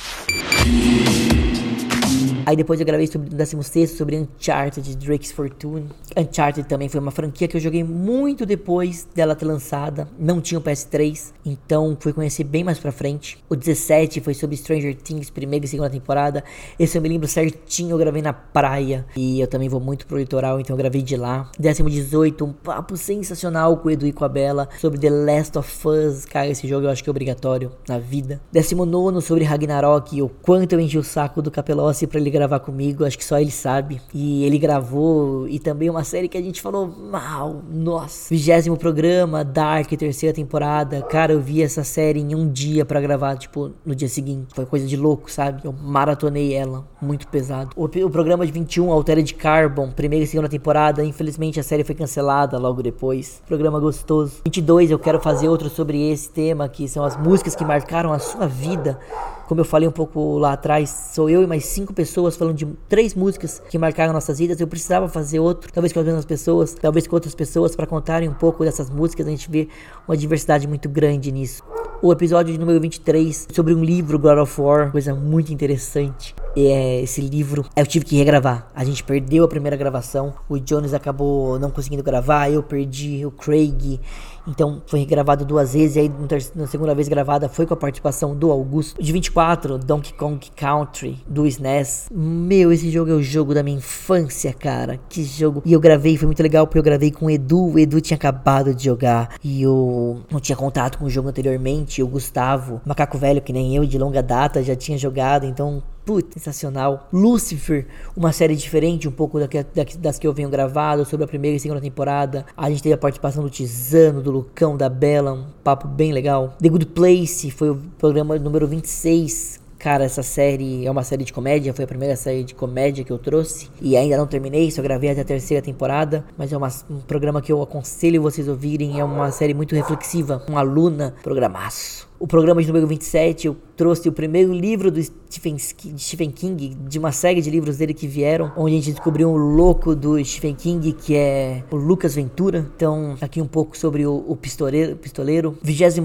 [2.46, 5.88] Aí depois eu gravei sobre o 16 sobre Uncharted Drake's Fortune.
[6.16, 10.06] Uncharted também foi uma franquia que eu joguei muito depois dela ter lançada.
[10.18, 13.42] Não tinha o PS3, então fui conhecer bem mais pra frente.
[13.48, 16.44] O 17 foi sobre Stranger Things, primeira e segunda temporada.
[16.78, 19.06] Esse eu me lembro certinho, eu gravei na praia.
[19.16, 21.50] E eu também vou muito pro litoral, então eu gravei de lá.
[21.58, 25.58] Décimo 18, um papo sensacional com o Edu e com a Bela sobre The Last
[25.58, 26.24] of Us.
[26.24, 28.40] Cara, esse jogo eu acho que é obrigatório na vida.
[28.52, 32.58] Décimo nono sobre Ragnarok, o quanto eu enchi o saco do Capelossi pra ele gravar
[32.58, 34.00] comigo, acho que só ele sabe.
[34.12, 38.34] E ele gravou, e também uma série que a gente falou mal, nossa.
[38.34, 41.00] Vigésimo programa, Dark, terceira temporada.
[41.02, 44.52] Cara, eu vi essa série em um dia para gravar, tipo, no dia seguinte.
[44.54, 45.62] Foi coisa de louco, sabe?
[45.64, 47.70] Eu maratonei ela, muito pesado.
[47.76, 51.04] O, o programa de 21, Altered Carbon, primeira e segunda temporada.
[51.04, 53.40] Infelizmente a série foi cancelada logo depois.
[53.46, 54.40] Programa gostoso.
[54.44, 58.18] 22, eu quero fazer outro sobre esse tema, que são as músicas que marcaram a
[58.18, 58.98] sua vida.
[59.46, 62.66] Como eu falei um pouco lá atrás, sou eu e mais cinco pessoas falando de
[62.88, 64.60] três músicas que marcaram nossas vidas.
[64.60, 68.28] Eu precisava fazer outro, talvez com as mesmas pessoas, talvez com outras pessoas, para contarem
[68.28, 69.26] um pouco dessas músicas.
[69.26, 69.68] A gente vê
[70.08, 71.62] uma diversidade muito grande nisso.
[72.02, 76.34] O episódio de número 23 sobre um livro, God of War, coisa muito interessante.
[76.56, 78.70] É, esse livro eu tive que regravar.
[78.74, 83.30] A gente perdeu a primeira gravação, o Jones acabou não conseguindo gravar, eu perdi o
[83.30, 84.00] Craig.
[84.46, 86.12] Então foi regravado duas vezes, e aí
[86.54, 89.02] na segunda vez gravada foi com a participação do Augusto.
[89.02, 92.08] De 24, Donkey Kong Country, do SNES.
[92.12, 94.98] Meu, esse jogo é o jogo da minha infância, cara.
[95.08, 95.62] Que jogo.
[95.64, 97.72] E eu gravei, foi muito legal, porque eu gravei com o Edu.
[97.72, 102.02] O Edu tinha acabado de jogar e eu não tinha contato com o jogo anteriormente.
[102.02, 106.34] O Gustavo, macaco velho que nem eu, de longa data, já tinha jogado, então Putz,
[106.34, 107.08] sensacional.
[107.12, 107.86] Lucifer,
[108.16, 111.56] uma série diferente, um pouco da da, das que eu venho gravado, sobre a primeira
[111.56, 112.44] e segunda temporada.
[112.56, 116.54] A gente teve a participação do Tizano, do Lucão, da Bela, um papo bem legal.
[116.60, 121.32] The Good Place foi o programa número 26, Cara, essa série é uma série de
[121.32, 123.68] comédia, foi a primeira série de comédia que eu trouxe.
[123.82, 126.24] E ainda não terminei, só gravei até a terceira temporada.
[126.38, 128.98] Mas é uma, um programa que eu aconselho vocês ouvirem.
[128.98, 130.42] É uma série muito reflexiva.
[130.48, 136.30] Uma aluna programaço o programa de número 27, eu trouxe o primeiro livro do Stephen,
[136.30, 139.94] King, de uma série de livros dele que vieram, onde a gente descobriu um louco
[139.94, 142.66] do Stephen King, que é o Lucas Ventura.
[142.74, 145.58] Então, aqui um pouco sobre o, o pistoleiro, pistoleiro.
[145.62, 146.00] 28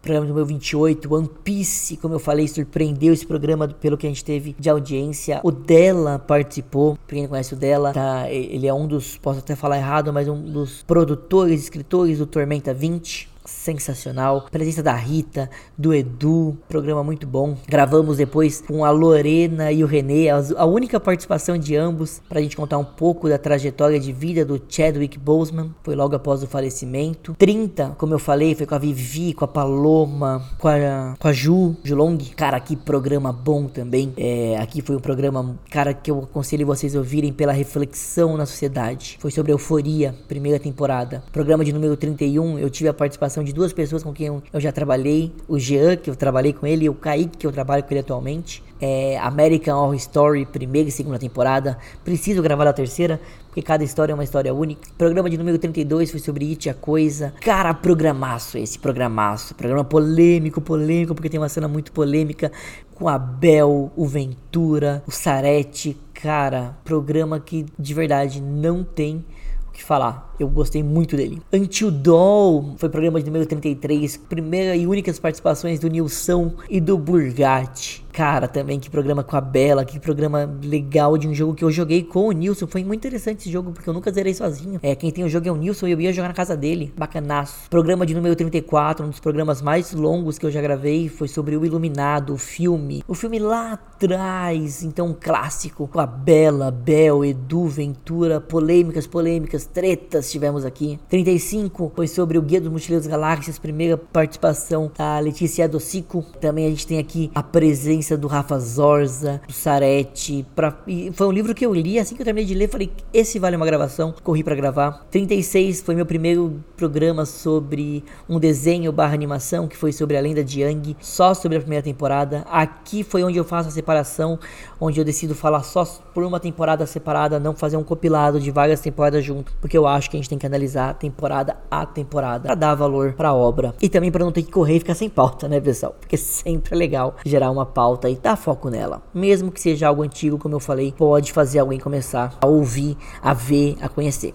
[0.00, 4.24] programa número 28, One Piece, como eu falei, surpreendeu esse programa pelo que a gente
[4.24, 5.40] teve de audiência.
[5.42, 8.30] O Della participou, pra quem conhece o Della, tá?
[8.30, 12.72] ele é um dos, posso até falar errado, mas um dos produtores, escritores do Tormenta
[12.72, 14.46] 20 sensacional.
[14.50, 17.56] Presença da Rita, do Edu, programa muito bom.
[17.68, 22.56] Gravamos depois com a Lorena e o Renê, a única participação de ambos, pra gente
[22.56, 25.74] contar um pouco da trajetória de vida do Chadwick Boseman.
[25.82, 27.34] Foi logo após o falecimento.
[27.38, 31.32] 30, como eu falei, foi com a Vivi, com a Paloma, com a, com a
[31.32, 32.18] Ju, Julong.
[32.36, 34.12] Cara, que programa bom também.
[34.16, 39.16] É, aqui foi um programa, cara, que eu aconselho vocês ouvirem pela reflexão na sociedade.
[39.20, 41.22] Foi sobre euforia, primeira temporada.
[41.32, 44.42] Programa de número 31, eu tive a participação participação de duas pessoas com quem eu,
[44.54, 45.32] já trabalhei.
[45.46, 48.00] O Jean, que eu trabalhei com ele, e o Kaique, que eu trabalho com ele
[48.00, 48.62] atualmente.
[48.80, 51.78] É, American Horror Story, primeira e segunda temporada.
[52.04, 54.82] Preciso gravar a terceira, porque cada história é uma história única.
[54.96, 57.34] Programa de número 32 foi sobre It, a coisa.
[57.40, 59.54] Cara, programaço esse, programaço.
[59.54, 62.50] Programa polêmico, polêmico, porque tem uma cena muito polêmica
[62.94, 65.96] com a Bel, o Ventura, o Sarete.
[66.14, 69.24] Cara, programa que de verdade não tem
[69.68, 70.34] o que falar.
[70.38, 71.40] Eu gostei muito dele.
[71.52, 76.98] Until Dawn foi programa de número 33, primeira e únicas participações do Nilson e do
[76.98, 78.04] Burgatti.
[78.12, 81.70] Cara, também que programa com a Bela, que programa legal de um jogo que eu
[81.70, 82.66] joguei com o Nilson.
[82.66, 84.80] Foi muito interessante esse jogo, porque eu nunca zerei sozinho.
[84.82, 86.94] É, quem tem o jogo é o Nilson e eu ia jogar na casa dele.
[86.96, 87.68] Bacanaço.
[87.68, 91.58] Programa de número 34, um dos programas mais longos que eu já gravei, foi sobre
[91.58, 93.04] o Iluminado, o filme.
[93.06, 95.86] O filme lá atrás, então um clássico.
[95.86, 100.98] Com a Bela, Bel, Edu, Ventura, polêmicas, polêmicas, tretas tivemos aqui.
[101.08, 106.24] 35 foi sobre o Guia dos Mochileiros Galáxias, primeira participação da Letícia Docico.
[106.40, 110.46] Também a gente tem aqui a presença do Rafa Zorza, do Sarete.
[110.54, 110.76] Pra...
[111.12, 112.68] foi um livro que eu li assim que eu terminei de ler.
[112.68, 114.14] Falei, esse vale uma gravação.
[114.22, 115.06] Corri para gravar.
[115.10, 120.42] 36 foi meu primeiro programa sobre um desenho barra animação, que foi sobre a lenda
[120.42, 122.44] de Yang, só sobre a primeira temporada.
[122.50, 124.38] Aqui foi onde eu faço a separação,
[124.80, 128.80] onde eu decido falar só por uma temporada separada, não fazer um compilado de várias
[128.80, 132.54] temporadas junto, porque eu acho que a gente tem que analisar temporada a temporada para
[132.54, 135.08] dar valor para a obra e também para não ter que correr e ficar sem
[135.08, 135.94] pauta, né, pessoal?
[135.98, 140.02] Porque sempre é legal gerar uma pauta e dar foco nela, mesmo que seja algo
[140.02, 144.34] antigo, como eu falei, pode fazer alguém começar a ouvir, a ver, a conhecer.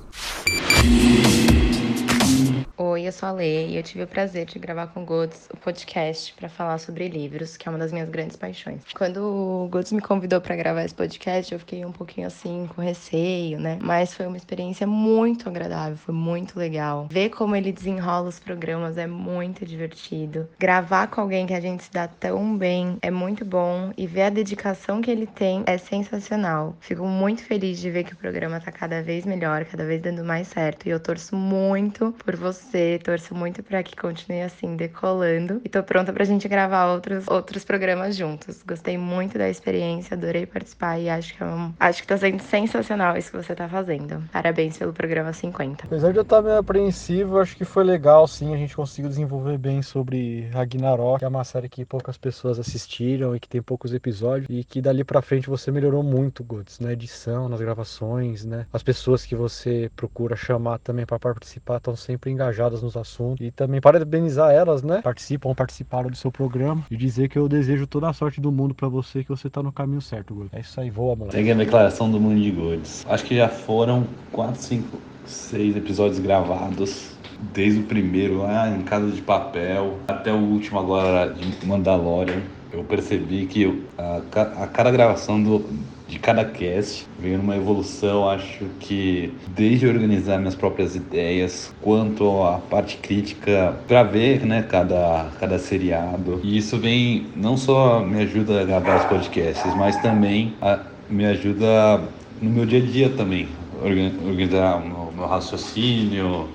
[2.84, 5.48] Oi, eu sou a Lê e eu tive o prazer de gravar com o Gods
[5.54, 8.82] o podcast para falar sobre livros, que é uma das minhas grandes paixões.
[8.96, 12.82] Quando o Gods me convidou para gravar esse podcast, eu fiquei um pouquinho assim com
[12.82, 13.78] receio, né?
[13.84, 17.08] Mas foi uma experiência muito agradável, foi muito legal.
[17.12, 20.50] Ver como ele desenrola os programas é muito divertido.
[20.58, 24.24] Gravar com alguém que a gente se dá tão bem é muito bom e ver
[24.24, 26.76] a dedicação que ele tem é sensacional.
[26.80, 30.24] Fico muito feliz de ver que o programa tá cada vez melhor, cada vez dando
[30.24, 33.00] mais certo e eu torço muito por você você.
[33.04, 35.62] Torço muito para que continue assim, decolando.
[35.64, 38.64] E tô pronta pra gente gravar outros, outros programas juntos.
[38.66, 42.42] Gostei muito da experiência, adorei participar e acho que, é um, acho que tá sendo
[42.42, 44.24] sensacional isso que você tá fazendo.
[44.32, 45.86] Parabéns pelo programa 50.
[45.86, 48.54] Apesar de eu estar meio apreensivo, acho que foi legal sim.
[48.54, 53.36] A gente conseguiu desenvolver bem sobre Ragnarok, que é uma série que poucas pessoas assistiram
[53.36, 54.48] e que tem poucos episódios.
[54.50, 58.66] E que dali pra frente você melhorou muito, Goods, na edição, nas gravações, né?
[58.72, 62.51] As pessoas que você procura chamar também para participar estão sempre engajadas
[62.82, 63.46] nos assuntos.
[63.46, 65.02] E também parabenizar elas, né?
[65.02, 66.86] Participam, participaram do seu programa.
[66.90, 69.62] E dizer que eu desejo toda a sorte do mundo para você, que você tá
[69.62, 70.54] no caminho certo, Goods.
[70.54, 71.36] É isso aí, voa, moleque.
[71.36, 73.06] Segue a declaração do mundo de Goods.
[73.08, 77.12] Acho que já foram 4, 5, 6 episódios gravados.
[77.54, 82.42] Desde o primeiro lá em Casa de Papel até o último agora de Mandalorian.
[82.72, 84.22] Eu percebi que a,
[84.64, 85.66] a cada gravação do,
[86.12, 92.58] de cada cast veio numa evolução, acho que desde organizar minhas próprias ideias, quanto a
[92.58, 96.42] parte crítica para ver, né, cada cada seriado.
[96.44, 101.26] E isso vem não só me ajuda a gravar os podcasts, mas também a, me
[101.26, 102.02] ajuda
[102.42, 103.48] no meu dia a dia também,
[103.82, 106.50] organizar o meu, meu raciocínio,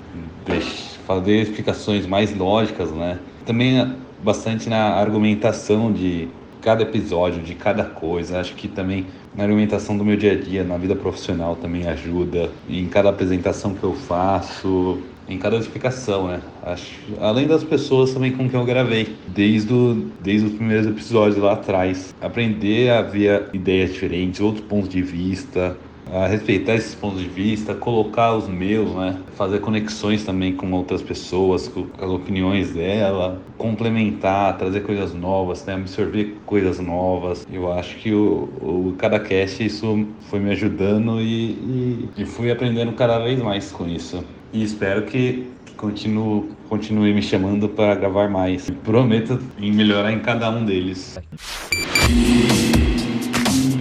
[1.06, 3.18] fazer explicações mais lógicas, né?
[3.46, 6.28] Também bastante na argumentação de
[6.66, 8.40] cada episódio, de cada coisa.
[8.40, 9.06] Acho que também
[9.36, 12.50] na argumentação do meu dia a dia, na vida profissional também ajuda.
[12.68, 14.98] em cada apresentação que eu faço,
[15.28, 16.40] em cada explicação, né?
[16.64, 21.36] Acho, além das pessoas também com quem eu gravei, desde, o, desde os primeiros episódios
[21.36, 22.12] lá atrás.
[22.20, 25.76] Aprender a ver ideias diferentes, outros pontos de vista,
[26.12, 29.18] a respeitar esses pontos de vista, colocar os meus, né?
[29.34, 35.74] Fazer conexões também com outras pessoas, com as opiniões dela, complementar, trazer coisas novas, né?
[35.74, 37.46] absorver coisas novas.
[37.50, 42.50] Eu acho que o, o cada cast isso foi me ajudando e, e, e fui
[42.50, 44.24] aprendendo cada vez mais com isso.
[44.52, 45.46] E espero que,
[45.76, 48.70] continue, continue me chamando para gravar mais.
[48.84, 51.18] prometo em melhorar em cada um deles.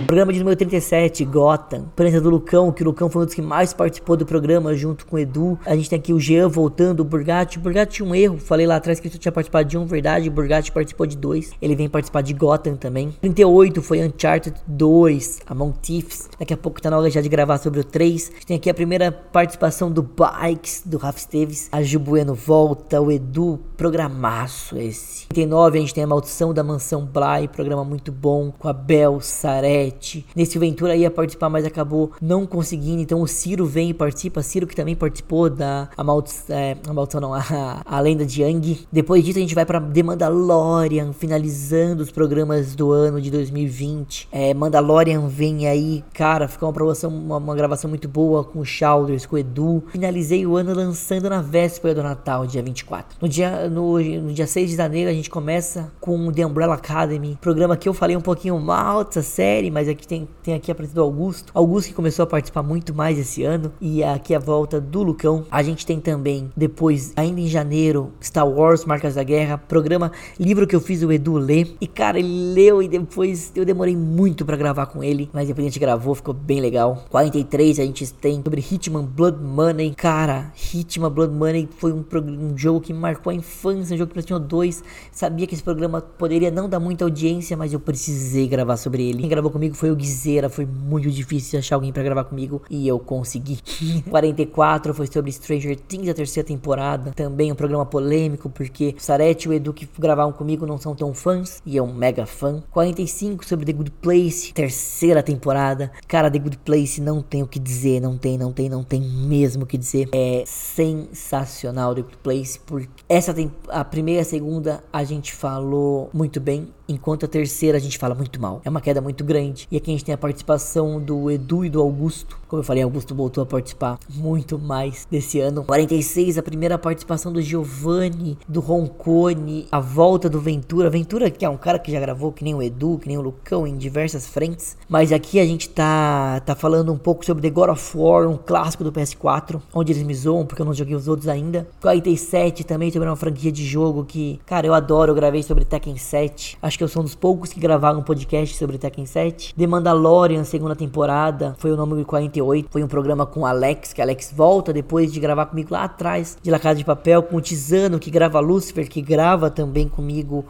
[0.05, 1.85] Programa de número 37, Gotham.
[1.95, 5.03] Presença do Lucão, que o Lucão foi um dos que mais participou do programa junto
[5.07, 5.57] com o Edu.
[5.65, 7.57] A gente tem aqui o Jean voltando, o Burgatti.
[7.57, 9.85] O Burgatti tinha um erro, falei lá atrás que ele só tinha participado de um,
[9.87, 10.29] verdade.
[10.29, 11.51] O Burgatti participou de dois.
[11.59, 13.15] Ele vem participar de Gotham também.
[13.19, 16.29] 38 foi Uncharted 2, Among Thieves.
[16.37, 18.29] Daqui a pouco tá na hora já de gravar sobre o 3.
[18.29, 21.67] A gente tem aqui a primeira participação do Bikes, do Rafa Esteves.
[21.71, 25.27] A Jubueno volta, o Edu, programaço esse.
[25.29, 29.19] 39 a gente tem a Maldição da Mansão Bly, programa muito bom, com a Bel,
[29.19, 29.94] Sarete.
[30.35, 33.01] Nesse Ventura ia participar, mas acabou não conseguindo.
[33.01, 34.41] Então o Ciro vem e participa.
[34.41, 38.41] Ciro que também participou da a maldição, é, a maldição não, a, a lenda de
[38.41, 38.87] Yang.
[38.91, 44.27] Depois disso a gente vai para The Mandalorian, finalizando os programas do ano de 2020.
[44.31, 48.65] É, Mandalorian vem aí, cara, ficou uma promoção, uma, uma gravação muito boa com o
[48.65, 49.83] Chalders, com o Edu.
[49.89, 53.17] Finalizei o ano lançando na véspera do Natal, dia 24.
[53.21, 57.37] No dia, no, no dia 6 de janeiro a gente começa com The Umbrella Academy,
[57.41, 60.75] programa que eu falei um pouquinho mal dessa série, mas aqui tem, tem aqui a
[60.75, 61.51] presença do Augusto.
[61.53, 63.71] Augusto que começou a participar muito mais esse ano.
[63.79, 65.45] E aqui a volta do Lucão.
[65.51, 69.57] A gente tem também, depois, ainda em janeiro, Star Wars, Marcas da Guerra.
[69.57, 71.75] Programa, livro que eu fiz o Edu ler.
[71.79, 75.29] E cara, ele leu e depois eu demorei muito para gravar com ele.
[75.31, 77.05] Mas depois a gente gravou, ficou bem legal.
[77.09, 79.93] 43 a gente tem sobre Hitman Blood Money.
[79.95, 83.93] Cara, Hitman Blood Money foi um, um jogo que marcou a infância.
[83.93, 84.83] Um jogo que tinha dois.
[85.11, 89.19] Sabia que esse programa poderia não dar muita audiência, mas eu precisei gravar sobre ele.
[89.19, 92.87] Quem gravou comigo foi o Guizeira, foi muito difícil achar alguém para gravar comigo e
[92.87, 93.59] eu consegui.
[94.09, 99.49] 44 foi sobre Stranger Things, a terceira temporada, também um programa polêmico porque Sarete e
[99.49, 102.63] o Edu que gravaram comigo não são tão fãs e um mega fã.
[102.71, 105.91] 45 sobre The Good Place, terceira temporada.
[106.07, 109.01] Cara, The Good Place não tem o que dizer, não tem, não tem, não tem
[109.01, 110.09] mesmo o que dizer.
[110.13, 115.33] É sensacional The Good Place porque essa tem a primeira e a segunda a gente
[115.33, 118.61] falou muito bem, enquanto a terceira a gente fala muito mal.
[118.63, 119.67] É uma queda muito grande.
[119.71, 122.37] E aqui a gente tem a participação do Edu e do Augusto.
[122.55, 125.65] Como eu falei, Augusto voltou a participar muito mais desse ano.
[125.65, 130.89] 46, a primeira participação do Giovanni, do Roncone, a volta do Ventura.
[130.89, 133.21] Ventura, que é um cara que já gravou que nem o Edu, que nem o
[133.21, 134.77] Lucão em diversas frentes.
[134.87, 138.37] Mas aqui a gente tá, tá falando um pouco sobre The God of War, um
[138.37, 141.67] clássico do PS4, onde eles me zoam porque eu não joguei os outros ainda.
[141.81, 145.11] 47 também sobre uma franquia de jogo que, cara, eu adoro.
[145.11, 146.57] Eu gravei sobre Tekken 7.
[146.61, 149.53] Acho que eu sou um dos poucos que gravaram um podcast sobre Tekken 7.
[149.53, 152.44] The Mandalorian, segunda temporada, foi o nome 48.
[152.69, 156.51] Foi um programa com Alex, que Alex volta depois de gravar comigo lá atrás de
[156.51, 160.45] La Casa de Papel, com o Tizano, que grava Lucifer, que grava também comigo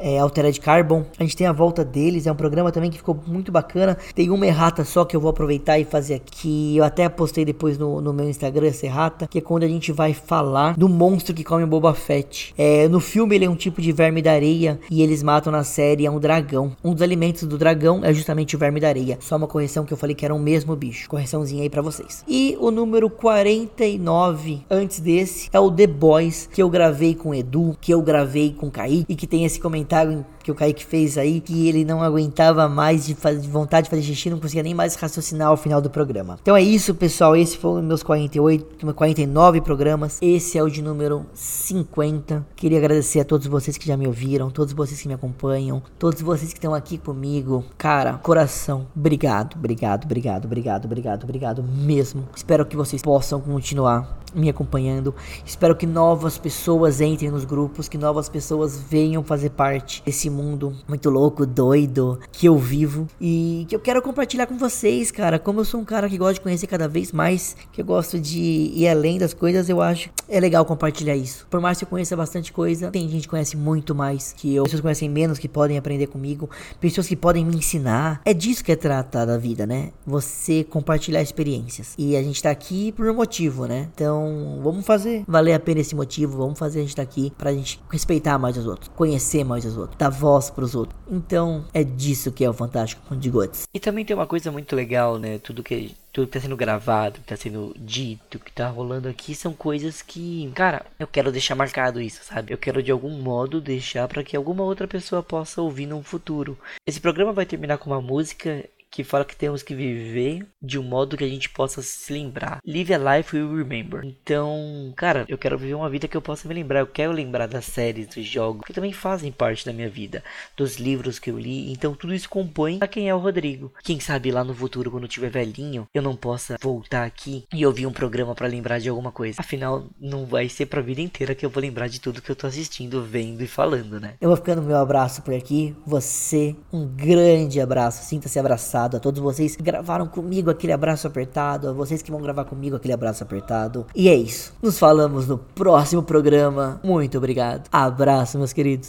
[0.00, 1.04] é, Altered Carbon.
[1.18, 3.96] A gente tem a volta deles, é um programa também que ficou muito bacana.
[4.14, 6.76] Tem uma errata só que eu vou aproveitar e fazer aqui.
[6.76, 9.92] Eu até postei depois no, no meu Instagram essa errata, que é quando a gente
[9.92, 12.54] vai falar do monstro que come Boba Fett.
[12.56, 15.64] É, no filme ele é um tipo de verme da areia e eles matam na
[15.64, 16.72] série é um dragão.
[16.82, 19.18] Um dos alimentos do dragão é justamente o verme da areia.
[19.20, 21.08] Só uma correção que eu falei que era o mesmo bicho.
[21.08, 22.24] Correçãozinha aí para vocês.
[22.26, 27.76] E o número 49 antes desse é o The Boys que eu gravei com Edu,
[27.80, 30.24] que eu gravei com Kaique e que tem esse comentário Italian.
[30.42, 33.90] Que o Kaique fez aí, que ele não aguentava mais de, fazer, de vontade de
[33.90, 36.38] fazer xixi, não conseguia nem mais raciocinar ao final do programa.
[36.40, 37.36] Então é isso, pessoal.
[37.36, 40.18] Esse foi meus 48, 49 programas.
[40.20, 42.46] Esse é o de número 50.
[42.56, 46.20] Queria agradecer a todos vocês que já me ouviram, todos vocês que me acompanham, todos
[46.20, 47.64] vocês que estão aqui comigo.
[47.76, 52.28] Cara, coração, obrigado, obrigado, obrigado, obrigado, obrigado, obrigado mesmo.
[52.34, 55.14] Espero que vocês possam continuar me acompanhando.
[55.44, 60.74] Espero que novas pessoas entrem nos grupos, que novas pessoas venham fazer parte desse mundo
[60.88, 65.38] muito louco, doido que eu vivo e que eu quero compartilhar com vocês, cara.
[65.38, 68.18] Como eu sou um cara que gosta de conhecer cada vez mais, que eu gosto
[68.18, 68.38] de
[68.74, 71.46] ir além das coisas, eu acho é legal compartilhar isso.
[71.50, 74.62] Por mais que eu conheça bastante coisa, tem gente que conhece muito mais que eu,
[74.62, 76.48] pessoas que conhecem menos que podem aprender comigo,
[76.80, 78.20] pessoas que podem me ensinar.
[78.24, 79.90] É disso que é tratada a vida, né?
[80.06, 81.94] Você compartilhar experiências.
[81.98, 83.88] E a gente tá aqui por um motivo, né?
[83.94, 87.52] Então vamos fazer valer a pena esse motivo, vamos fazer a gente tá aqui pra
[87.52, 91.00] gente respeitar mais os outros, conhecer mais os outros, dar voz pros outros.
[91.10, 93.66] Então, é disso que é o Fantástico Mundo de Gotes.
[93.72, 95.38] E também tem uma coisa muito legal, né?
[95.38, 99.32] Tudo que tudo que tá sendo gravado, que tá sendo dito, que tá rolando aqui
[99.32, 102.52] são coisas que, cara, eu quero deixar marcado isso, sabe?
[102.52, 106.58] Eu quero de algum modo deixar para que alguma outra pessoa possa ouvir no futuro.
[106.84, 110.82] Esse programa vai terminar com uma música que fala que temos que viver de um
[110.82, 112.58] modo que a gente possa se lembrar.
[112.66, 114.04] Live a life we remember.
[114.04, 116.80] Então, cara, eu quero viver uma vida que eu possa me lembrar.
[116.80, 120.24] Eu quero lembrar das séries, dos jogos, que também fazem parte da minha vida,
[120.56, 121.70] dos livros que eu li.
[121.70, 123.72] Então, tudo isso compõe a quem é o Rodrigo.
[123.82, 127.64] Quem sabe lá no futuro, quando eu tiver velhinho, eu não possa voltar aqui e
[127.64, 129.36] ouvir um programa para lembrar de alguma coisa.
[129.40, 132.36] Afinal, não vai ser pra vida inteira que eu vou lembrar de tudo que eu
[132.36, 134.14] tô assistindo, vendo e falando, né?
[134.20, 135.76] Eu vou ficando meu abraço por aqui.
[135.86, 138.04] Você, um grande abraço.
[138.04, 142.10] Sinta-se abraçado abraçado a todos vocês que gravaram comigo aquele abraço apertado, a vocês que
[142.10, 143.86] vão gravar comigo aquele abraço apertado.
[143.94, 144.52] E é isso.
[144.62, 146.80] Nos falamos no próximo programa.
[146.82, 147.68] Muito obrigado.
[147.70, 148.88] Abraço, meus queridos.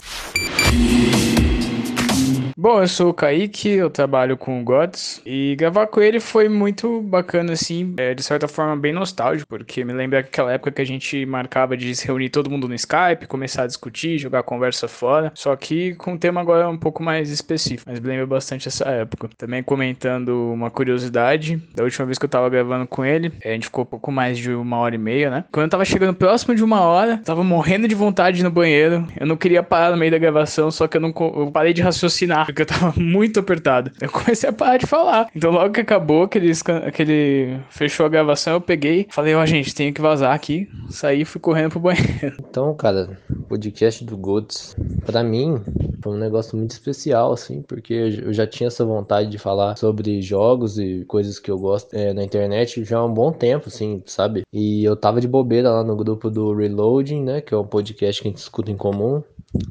[2.62, 6.48] Bom, eu sou o Kaique, eu trabalho com o Gods e gravar com ele foi
[6.48, 10.80] muito bacana, assim, é, de certa forma bem nostálgico, porque me lembra aquela época que
[10.80, 14.86] a gente marcava de se reunir todo mundo no Skype, começar a discutir, jogar conversa
[14.86, 18.68] fora, só que com um tema agora um pouco mais específico, mas me lembra bastante
[18.68, 19.28] essa época.
[19.36, 23.64] Também comentando uma curiosidade, da última vez que eu tava gravando com ele, a gente
[23.64, 25.44] ficou pouco mais de uma hora e meia, né?
[25.50, 29.26] Quando eu tava chegando próximo de uma hora, tava morrendo de vontade no banheiro, eu
[29.26, 32.51] não queria parar no meio da gravação, só que eu não eu parei de raciocinar
[32.52, 33.90] porque eu tava muito apertado.
[34.00, 35.28] Eu comecei a parar de falar.
[35.34, 36.52] Então, logo que acabou, aquele,
[36.86, 40.68] aquele fechou a gravação, eu peguei, falei, ó, oh, gente, tenho que vazar aqui.
[40.88, 42.36] Saí e fui correndo pro banheiro.
[42.52, 44.76] Então, cara, o podcast do Goats,
[45.06, 45.62] pra mim,
[46.02, 50.20] foi um negócio muito especial, assim, porque eu já tinha essa vontade de falar sobre
[50.20, 54.02] jogos e coisas que eu gosto é, na internet já há um bom tempo, assim,
[54.04, 54.42] sabe?
[54.52, 57.40] E eu tava de bobeira lá no grupo do Reloading, né?
[57.40, 59.22] Que é um podcast que a gente escuta em comum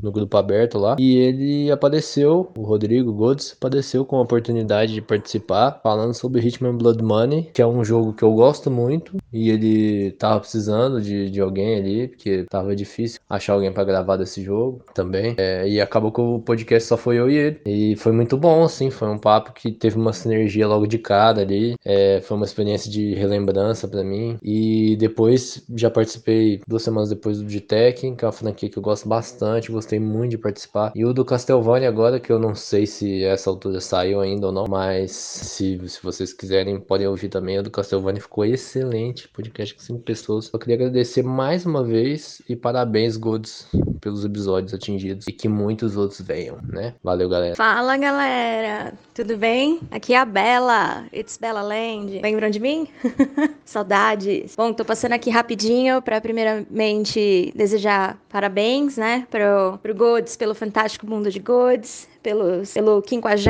[0.01, 0.95] no grupo aberto lá.
[0.99, 6.77] E ele apareceu, o Rodrigo Godes, apareceu com a oportunidade de participar, falando sobre Hitman
[6.77, 9.17] Blood Money, que é um jogo que eu gosto muito.
[9.31, 14.17] E ele tava precisando de, de alguém ali, porque tava difícil achar alguém para gravar
[14.17, 15.35] desse jogo também.
[15.37, 17.61] É, e acabou que o podcast só foi eu e ele.
[17.65, 21.41] E foi muito bom, assim, foi um papo que teve uma sinergia logo de cara
[21.41, 21.75] ali.
[21.83, 24.37] É, foi uma experiência de relembrança para mim.
[24.43, 28.83] E depois já participei duas semanas depois do G-Tech, que é uma franquia que eu
[28.83, 30.91] gosto bastante gostei muito de participar.
[30.95, 34.53] E o do Castlevania agora, que eu não sei se essa altura saiu ainda ou
[34.53, 37.59] não, mas se, se vocês quiserem, podem ouvir também.
[37.59, 40.49] O do Castlevania ficou excelente, podcast com 5 pessoas.
[40.51, 43.67] Eu queria agradecer mais uma vez e parabéns, Goods,
[43.99, 46.93] pelos episódios atingidos e que muitos outros venham, né?
[47.03, 47.55] Valeu, galera.
[47.55, 48.93] Fala, galera!
[49.13, 49.79] Tudo bem?
[49.91, 52.19] Aqui é a Bela, It's Bella Land.
[52.21, 52.87] Lembram de mim?
[53.63, 54.55] Saudades.
[54.55, 61.05] Bom, tô passando aqui rapidinho para primeiramente desejar parabéns, né, pro pro, Gods, pelo Fantástico
[61.05, 63.41] Mundo de Gods, pelo, pelo 50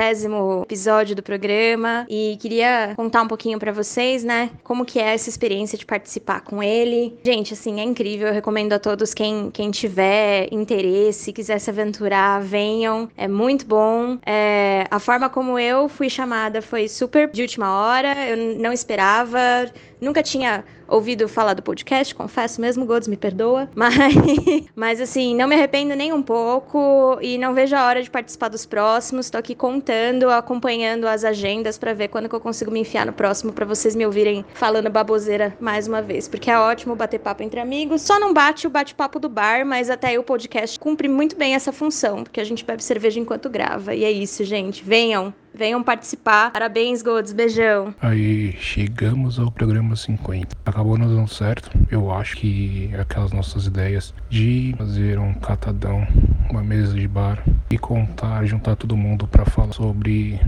[0.63, 5.29] episódio do programa e queria contar um pouquinho para vocês, né, como que é essa
[5.29, 7.17] experiência de participar com ele.
[7.23, 12.41] Gente, assim, é incrível, eu recomendo a todos quem, quem tiver interesse, quiser se aventurar,
[12.41, 14.17] venham, é muito bom.
[14.25, 19.39] É, a forma como eu fui chamada foi super de última hora, eu não esperava,
[19.99, 23.69] nunca tinha ouvido falar do podcast, confesso mesmo, Gods me perdoa.
[23.75, 23.93] Mas,
[24.75, 28.49] mas assim, não me arrependo nem um pouco e não vejo a hora de participar
[28.49, 29.29] dos próximos.
[29.29, 33.13] Tô aqui contando, acompanhando as agendas para ver quando que eu consigo me enfiar no
[33.13, 37.43] próximo para vocês me ouvirem falando baboseira mais uma vez, porque é ótimo bater papo
[37.43, 38.01] entre amigos.
[38.01, 41.55] Só não bate o bate-papo do bar, mas até aí o podcast cumpre muito bem
[41.55, 43.95] essa função, porque a gente bebe cerveja enquanto grava.
[43.95, 44.83] E é isso, gente.
[44.83, 46.51] Venham, venham participar.
[46.51, 47.93] Parabéns, Gods, beijão.
[48.01, 50.55] Aí chegamos ao programa 50.
[50.65, 51.69] Acabou não dando certo.
[51.89, 56.07] Eu acho que aquelas nossas ideias de fazer um catadão,
[56.49, 60.39] uma mesa de bar e contar, juntar todo mundo para falar sobre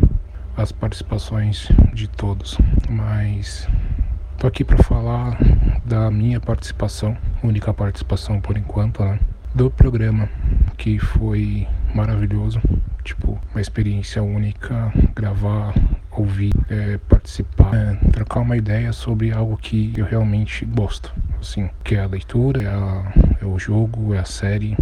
[0.55, 2.57] as participações de todos.
[2.89, 3.67] Mas
[4.37, 5.37] tô aqui para falar
[5.85, 9.19] da minha participação, única participação por enquanto, né?
[9.53, 10.27] Do programa
[10.77, 12.59] que foi maravilhoso,
[13.03, 15.73] tipo, uma experiência única, gravar,
[16.11, 21.95] ouvir, é, participar, é, trocar uma ideia sobre algo que eu realmente gosto, assim, que
[21.95, 24.77] é a leitura, é, a, é o jogo, é a série,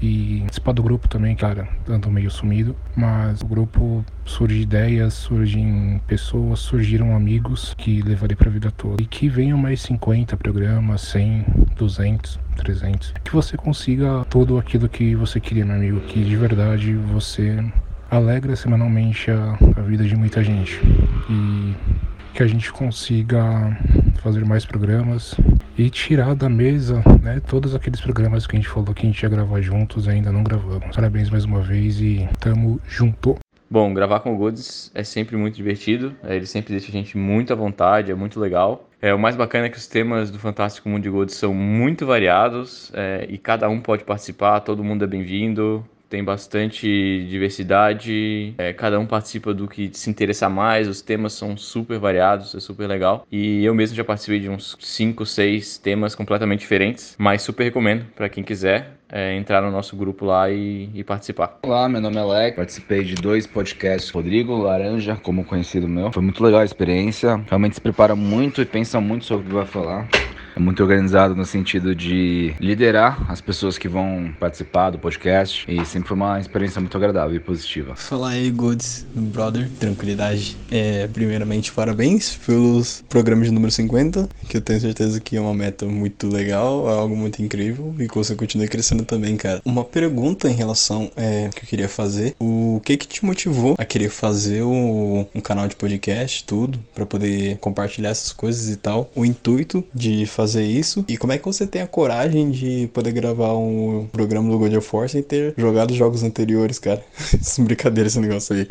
[0.00, 6.00] e participar do grupo também, cara, ando meio sumido, mas o grupo surge ideias, surgem
[6.06, 9.02] pessoas, surgiram amigos que levarei pra vida toda.
[9.02, 11.44] E que venham mais 50 programas, 100,
[11.76, 13.14] 200, 300.
[13.24, 17.64] Que você consiga tudo aquilo que você queria, meu amigo, que de verdade você
[18.10, 20.80] alegra semanalmente a, a vida de muita gente.
[21.28, 21.74] E
[22.36, 23.42] que a gente consiga
[24.22, 25.34] fazer mais programas
[25.78, 29.22] e tirar da mesa, né, todos aqueles programas que a gente falou que a gente
[29.22, 30.94] ia gravar juntos e ainda não gravamos.
[30.94, 33.38] Parabéns mais uma vez e tamo junto.
[33.70, 37.16] Bom, gravar com o Goods é sempre muito divertido, é, ele sempre deixa a gente
[37.16, 38.86] muito à vontade, é muito legal.
[39.00, 42.04] É, o mais bacana é que os temas do Fantástico Mundo de Goods são muito
[42.04, 48.72] variados é, e cada um pode participar, todo mundo é bem-vindo, tem bastante diversidade, é,
[48.72, 52.86] cada um participa do que se interessa mais, os temas são super variados, é super
[52.86, 53.26] legal.
[53.30, 58.06] E eu mesmo já participei de uns 5, 6 temas completamente diferentes, mas super recomendo
[58.14, 58.96] para quem quiser.
[59.08, 61.60] É, entrar no nosso grupo lá e, e, participar.
[61.62, 66.10] Olá, meu nome é Leque, participei de dois podcasts, Rodrigo Laranja, como conhecido meu.
[66.10, 69.54] Foi muito legal a experiência, realmente se prepara muito e pensa muito sobre o que
[69.54, 70.08] vai falar
[70.56, 75.84] é muito organizado no sentido de liderar as pessoas que vão participar do podcast e
[75.84, 77.94] sempre foi uma experiência muito agradável e positiva.
[77.94, 80.56] Fala aí, Goods, brother, tranquilidade.
[80.70, 85.52] É, primeiramente, parabéns pelos programas de número 50, que eu tenho certeza que é uma
[85.52, 89.60] meta muito legal, é algo muito incrível e que você continue crescendo também, cara.
[89.62, 93.84] Uma pergunta em relação é, que eu queria fazer, o que que te motivou a
[93.84, 99.10] querer fazer o, um canal de podcast, tudo, para poder compartilhar essas coisas e tal?
[99.14, 101.04] O intuito de fazer fazer isso?
[101.08, 104.74] E como é que você tem a coragem de poder gravar um programa do God
[104.74, 107.02] of War sem ter jogado jogos anteriores, cara?
[107.58, 108.68] Brincadeira esse negócio aí.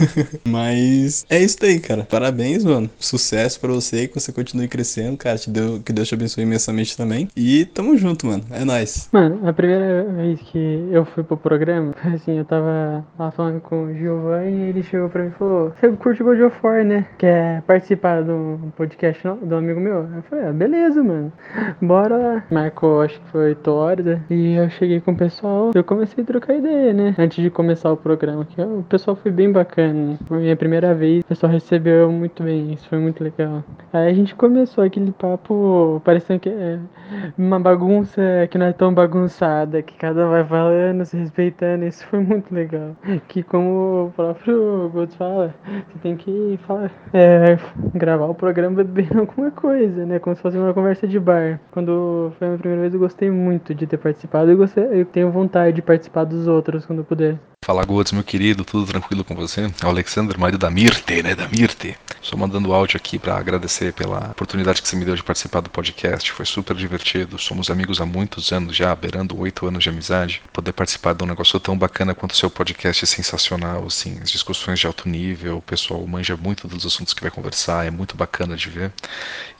[0.48, 2.04] Mas é isso aí, cara.
[2.04, 2.88] Parabéns, mano.
[2.98, 5.36] Sucesso para você que você continue crescendo, cara.
[5.36, 7.28] Te deu, que Deus te abençoe imensamente também.
[7.36, 8.44] E tamo junto, mano.
[8.50, 9.10] É nóis.
[9.12, 13.84] Mano, a primeira vez que eu fui pro programa, assim, eu tava lá falando com
[13.84, 17.06] o Giovanni e ele chegou pra mim e falou: Você curte God of War, né?
[17.18, 20.08] Quer participar do podcast do amigo meu?
[20.16, 21.32] Eu falei: Ah, beleza, mano mano.
[21.80, 24.06] Bora Marcou, acho que foi 8 horas.
[24.06, 24.22] Né?
[24.30, 25.70] E eu cheguei com o pessoal.
[25.74, 27.14] Eu comecei a trocar ideia, né?
[27.18, 28.44] Antes de começar o programa.
[28.44, 30.18] Que o pessoal foi bem bacana.
[30.26, 31.22] Foi minha primeira vez.
[31.22, 32.72] O pessoal recebeu muito bem.
[32.72, 33.62] Isso foi muito legal.
[33.92, 36.78] Aí a gente começou aquele papo parecendo que é
[37.36, 39.82] uma bagunça que não é tão bagunçada.
[39.82, 41.84] Que cada um vai falando, se respeitando.
[41.84, 42.96] Isso foi muito legal.
[43.28, 47.58] Que como o próprio Golds fala, você tem que falar, é,
[47.94, 50.18] gravar o programa bebendo alguma coisa, né?
[50.18, 51.60] Como se fosse uma conversa de bar.
[51.70, 54.50] Quando foi a minha primeira vez, eu gostei muito de ter participado.
[54.50, 57.38] E eu tenho vontade de participar dos outros quando puder.
[57.62, 59.70] Fala Godes, meu querido, tudo tranquilo com você?
[59.82, 61.34] É o Alexander, marido da Mirte, né?
[61.34, 61.94] Da Mirte.
[62.22, 65.68] Só mandando áudio aqui para agradecer pela oportunidade que você me deu de participar do
[65.68, 66.32] podcast.
[66.32, 67.38] Foi super divertido.
[67.38, 70.42] Somos amigos há muitos anos já, beirando oito anos de amizade.
[70.54, 74.18] Poder participar de um negócio tão bacana quanto o seu podcast é sensacional, assim.
[74.22, 77.90] As discussões de alto nível, o pessoal manja muito dos assuntos que vai conversar, é
[77.90, 78.90] muito bacana de ver.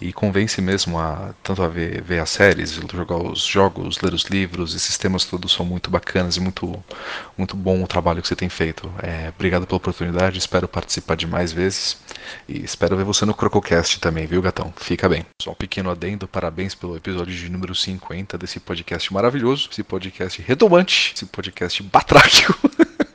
[0.01, 4.25] E convence mesmo a tanto a ver, ver as séries, jogar os jogos, ler os
[4.25, 4.75] livros.
[4.75, 6.83] Esses temas todos são muito bacanas e muito,
[7.37, 8.91] muito bom trabalho que você tem feito.
[9.03, 11.99] É, obrigado pela oportunidade, espero participar de mais vezes
[12.49, 14.73] e espero ver você no Crococast também, viu, gatão?
[14.77, 15.27] Fica bem.
[15.43, 20.41] Só um pequeno adendo, parabéns pelo episódio de número 50 desse podcast maravilhoso, esse podcast
[20.41, 22.55] redomante, esse podcast batráquico.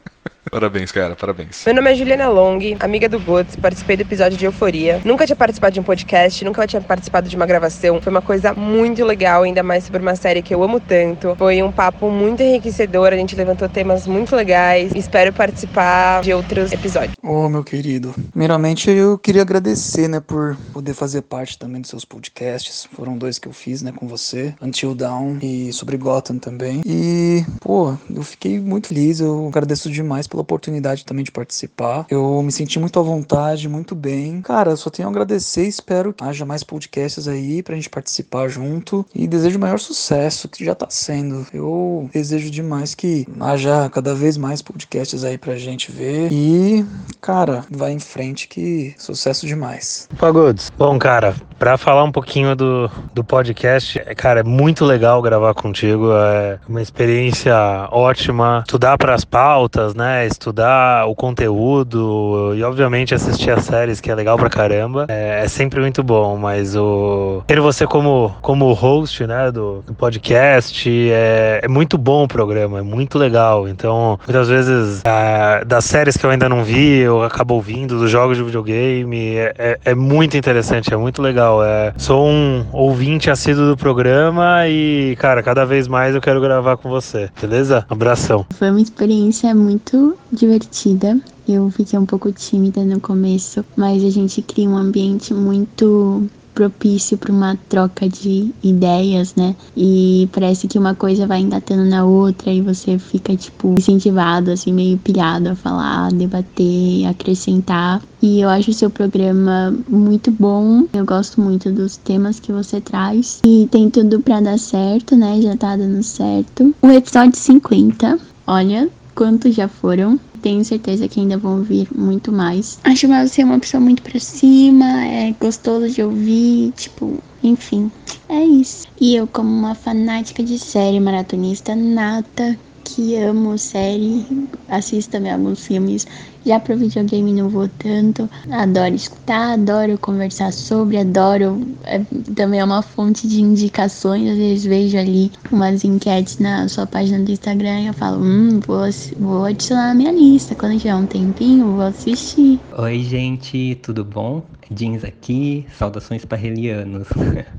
[0.52, 1.64] Parabéns, cara, parabéns.
[1.66, 5.02] Meu nome é Juliana Long, amiga do Guts, participei do episódio de Euforia.
[5.04, 8.00] Nunca tinha participado de um podcast, nunca tinha participado de uma gravação.
[8.02, 11.36] Foi uma coisa muito legal, ainda mais sobre uma série que eu amo tanto.
[11.36, 14.92] Foi um papo muito enriquecedor, a gente levantou temas muito legais.
[14.96, 17.16] Espero participar de outros episódios.
[17.24, 18.14] Ô, meu querido.
[18.32, 22.88] Primeiramente, eu queria agradecer, né, por poder fazer parte também dos seus podcasts.
[22.94, 24.54] Foram dois que eu fiz, né, com você.
[24.62, 26.82] Until Dawn e sobre Gotham também.
[26.86, 29.20] E, pô, eu fiquei muito feliz.
[29.20, 32.06] Eu agradeço demais pela oportunidade também de participar.
[32.10, 34.42] Eu me senti muito à vontade, muito bem.
[34.42, 39.06] Cara, só tenho a agradecer espero que haja mais podcasts aí pra gente participar junto.
[39.16, 41.46] E desejo maior sucesso, que já tá sendo.
[41.54, 46.32] Eu desejo demais que haja cada vez mais podcasts aí pra gente ver.
[46.32, 46.86] E,
[47.22, 50.10] cara, vai em frente que sucesso demais.
[50.18, 50.72] Pagodes.
[50.78, 55.54] Bom, cara, pra falar um pouquinho do, do podcast, é, cara, é muito legal gravar
[55.54, 56.12] contigo.
[56.12, 57.56] É uma experiência
[57.92, 58.64] ótima.
[58.66, 60.25] Estudar pras pautas, né?
[60.26, 65.06] Estudar o conteúdo e, obviamente, assistir as séries, que é legal pra caramba.
[65.10, 67.44] É, é sempre muito bom, mas o.
[67.48, 72.80] Ter você como, como host, né, do, do podcast, é, é muito bom o programa,
[72.80, 73.68] é muito legal.
[73.68, 78.10] Então, muitas vezes, é, das séries que eu ainda não vi, eu acabo ouvindo, dos
[78.12, 81.64] jogos de videogame, é, é, é muito interessante, é muito legal.
[81.64, 86.78] É, sou um ouvinte assíduo do programa e, cara, cada vez mais eu quero gravar
[86.78, 87.86] com você, beleza?
[87.90, 88.46] Abração.
[88.58, 91.20] Foi uma experiência muito divertida.
[91.48, 97.18] Eu fiquei um pouco tímida no começo, mas a gente cria um ambiente muito propício
[97.18, 99.56] para uma troca de ideias, né?
[99.76, 104.72] E parece que uma coisa vai engatando na outra e você fica, tipo, incentivado, assim,
[104.72, 108.02] meio pilhado a falar, debater, acrescentar.
[108.22, 110.86] E eu acho o seu programa muito bom.
[110.94, 113.42] Eu gosto muito dos temas que você traz.
[113.46, 115.42] E tem tudo para dar certo, né?
[115.42, 116.74] Já tá dando certo.
[116.82, 122.78] O episódio 50, olha quantos já foram tenho certeza que ainda vão vir muito mais.
[122.84, 127.92] Acho você uma pessoa muito pra cima, é gostoso de ouvir, tipo, enfim,
[128.30, 128.86] é isso.
[129.02, 134.24] E eu, como uma fanática de série maratonista nata, que amo série,
[134.68, 136.06] assisto também alguns filmes.
[136.46, 138.30] Já pro videogame não vou tanto.
[138.52, 141.60] Adoro escutar, adoro conversar sobre, adoro.
[141.84, 142.00] É,
[142.36, 144.30] também é uma fonte de indicações.
[144.30, 148.60] Às vezes vejo ali umas enquetes na sua página do Instagram e eu falo, hum,
[148.66, 148.82] vou,
[149.18, 150.56] vou adicionar na minha lista.
[150.56, 152.60] Quando tiver um tempinho, vou assistir.
[152.78, 154.44] Oi, gente, tudo bom?
[154.70, 157.08] Jeans aqui, saudações parrelianos.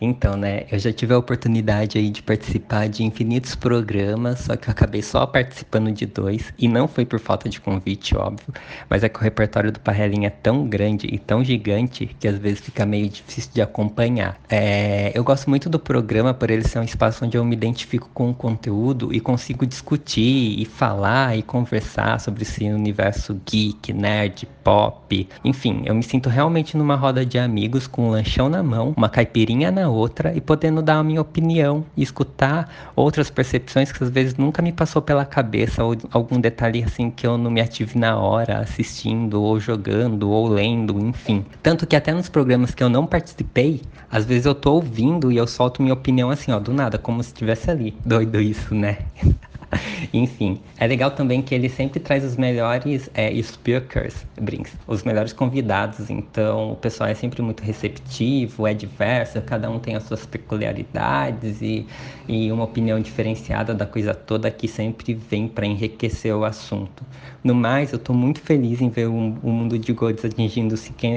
[0.00, 4.68] Então, né, eu já tive a oportunidade aí de participar de infinitos programas, só que
[4.68, 8.54] eu acabei só participando de dois, e não foi por falta de convite, óbvio,
[8.88, 12.38] mas é que o repertório do Parrelinha é tão grande e tão gigante que às
[12.38, 14.38] vezes fica meio difícil de acompanhar.
[14.48, 18.08] É, eu gosto muito do programa por ele ser um espaço onde eu me identifico
[18.14, 24.46] com o conteúdo e consigo discutir e falar e conversar sobre esse universo geek, nerd,
[24.62, 28.94] pop, enfim, eu me sinto realmente numa roda de amigos com um lanchão na mão,
[28.96, 34.02] uma caipirinha na outra e podendo dar a minha opinião e escutar outras percepções que
[34.02, 37.60] às vezes nunca me passou pela cabeça ou algum detalhe assim que eu não me
[37.60, 41.44] ative na hora assistindo ou jogando ou lendo, enfim.
[41.62, 45.36] Tanto que até nos programas que eu não participei, às vezes eu tô ouvindo e
[45.36, 47.96] eu solto minha opinião assim, ó, do nada, como se estivesse ali.
[48.04, 48.98] Doido isso, né?
[50.12, 55.32] Enfim, é legal também que ele sempre traz os melhores é, speakers, Brinks, os melhores
[55.32, 56.10] convidados.
[56.10, 61.60] Então, o pessoal é sempre muito receptivo, é diverso, cada um tem as suas peculiaridades
[61.60, 61.86] e,
[62.26, 67.04] e uma opinião diferenciada da coisa toda que sempre vem para enriquecer o assunto.
[67.42, 69.12] No mais, eu estou muito feliz em ver o,
[69.42, 70.74] o Mundo de Gods atingindo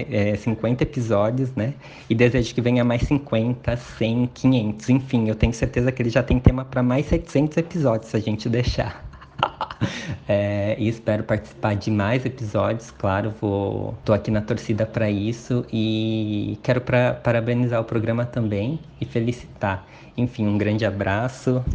[0.09, 1.73] é, 50 episódios, né?
[2.09, 4.89] E desejo que venha mais 50, 100, 500.
[4.89, 8.19] Enfim, eu tenho certeza que ele já tem tema para mais 700 episódios, se a
[8.19, 9.03] gente deixar.
[10.29, 15.65] É, e espero participar de mais episódios, claro, vou tô aqui na torcida para isso
[15.73, 19.85] e quero pra, parabenizar o programa também e felicitar.
[20.15, 21.65] Enfim, um grande abraço.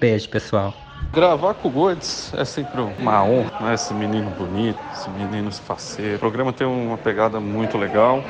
[0.00, 0.74] Beijo, pessoal.
[1.12, 3.74] Gravar com o Gordes é sempre uma honra, né?
[3.74, 6.16] Esse menino bonito, esse menino faceiro.
[6.16, 8.24] O programa tem uma pegada muito legal.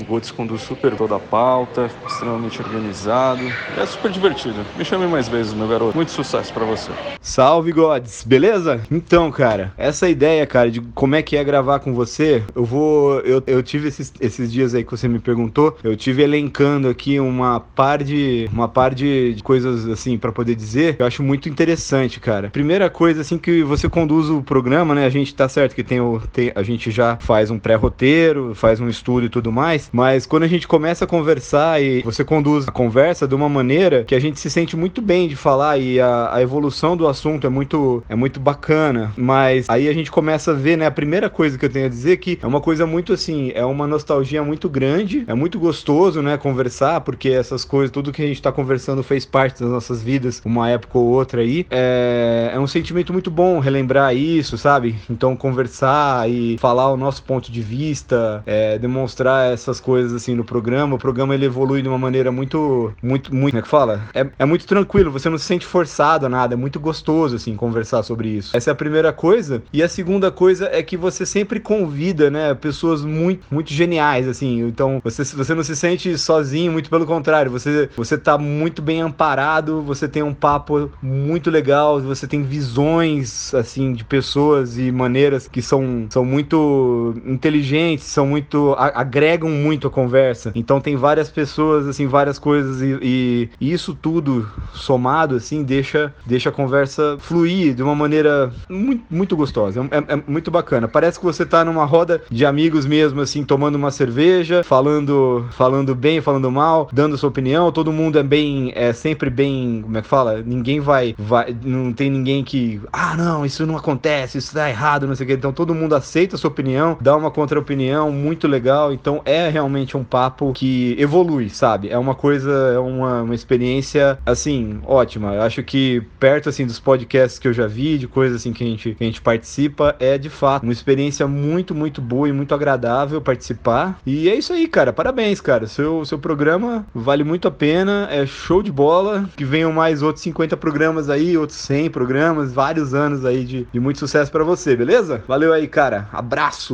[0.00, 3.44] O Godes conduz super toda a pauta, extremamente organizado.
[3.76, 4.64] É super divertido.
[4.76, 5.96] Me chame mais vezes, meu garoto.
[5.96, 6.90] Muito sucesso para você.
[7.22, 8.80] Salve, Gods, beleza?
[8.90, 13.20] Então, cara, essa ideia, cara, de como é que é gravar com você, eu vou.
[13.20, 17.18] Eu, eu tive esses, esses dias aí que você me perguntou, eu tive elencando aqui
[17.20, 18.48] uma par de.
[18.52, 20.96] uma par de, de coisas assim para poder dizer.
[20.98, 22.50] Eu acho muito interessante, cara.
[22.50, 25.06] Primeira coisa, assim, que você conduz o programa, né?
[25.06, 26.20] A gente tá certo que tem o.
[26.32, 29.83] Tem, a gente já faz um pré-roteiro, faz um estudo e tudo mais.
[29.92, 33.48] Mais, mas quando a gente começa a conversar e você conduz a conversa de uma
[33.48, 37.08] maneira que a gente se sente muito bem de falar e a, a evolução do
[37.08, 40.90] assunto é muito, é muito bacana, mas aí a gente começa a ver, né, a
[40.90, 43.64] primeira coisa que eu tenho a dizer é que é uma coisa muito assim, é
[43.64, 48.26] uma nostalgia muito grande, é muito gostoso, né, conversar, porque essas coisas, tudo que a
[48.26, 52.60] gente tá conversando fez parte das nossas vidas, uma época ou outra aí, é, é
[52.60, 54.94] um sentimento muito bom relembrar isso, sabe?
[55.10, 60.44] Então conversar e falar o nosso ponto de vista, é, demonstrar essas coisas assim no
[60.44, 64.02] programa, o programa ele evolui de uma maneira muito, muito, muito, como é que fala?
[64.14, 67.54] É, é muito tranquilo, você não se sente forçado a nada, é muito gostoso assim
[67.56, 68.56] conversar sobre isso.
[68.56, 72.54] Essa é a primeira coisa, e a segunda coisa é que você sempre convida, né,
[72.54, 74.60] pessoas muito, muito geniais assim.
[74.66, 79.00] Então, você você não se sente sozinho, muito pelo contrário, você você tá muito bem
[79.00, 85.48] amparado, você tem um papo muito legal, você tem visões assim de pessoas e maneiras
[85.48, 90.52] que são, são muito inteligentes, são muito agregam muito a conversa.
[90.54, 96.50] Então tem várias pessoas assim, várias coisas e, e, isso tudo somado assim deixa deixa
[96.50, 99.80] a conversa fluir de uma maneira muito, muito gostosa.
[99.90, 100.86] É, é, é muito bacana.
[100.86, 105.94] Parece que você tá numa roda de amigos mesmo assim, tomando uma cerveja, falando falando
[105.94, 107.72] bem, falando mal, dando sua opinião.
[107.72, 110.42] Todo mundo é bem é sempre bem, como é que fala?
[110.42, 115.06] Ninguém vai vai não tem ninguém que, ah, não, isso não acontece, isso tá errado,
[115.06, 115.34] não sei o que.
[115.34, 118.92] Então todo mundo aceita a sua opinião, dá uma contra-opinião muito legal.
[118.92, 121.88] Então é realmente um papo que evolui, sabe?
[121.88, 125.34] É uma coisa, é uma, uma experiência, assim, ótima.
[125.34, 128.64] Eu acho que perto, assim, dos podcasts que eu já vi, de coisas, assim, que
[128.64, 132.32] a gente, que a gente participa, é de fato uma experiência muito, muito boa e
[132.32, 133.98] muito agradável participar.
[134.04, 134.92] E é isso aí, cara.
[134.92, 135.66] Parabéns, cara.
[135.66, 139.28] Seu, seu programa vale muito a pena, é show de bola.
[139.36, 143.80] Que venham mais outros 50 programas aí, outros 100 programas, vários anos aí de, de
[143.80, 145.22] muito sucesso para você, beleza?
[145.28, 146.08] Valeu aí, cara.
[146.12, 146.72] Abraço.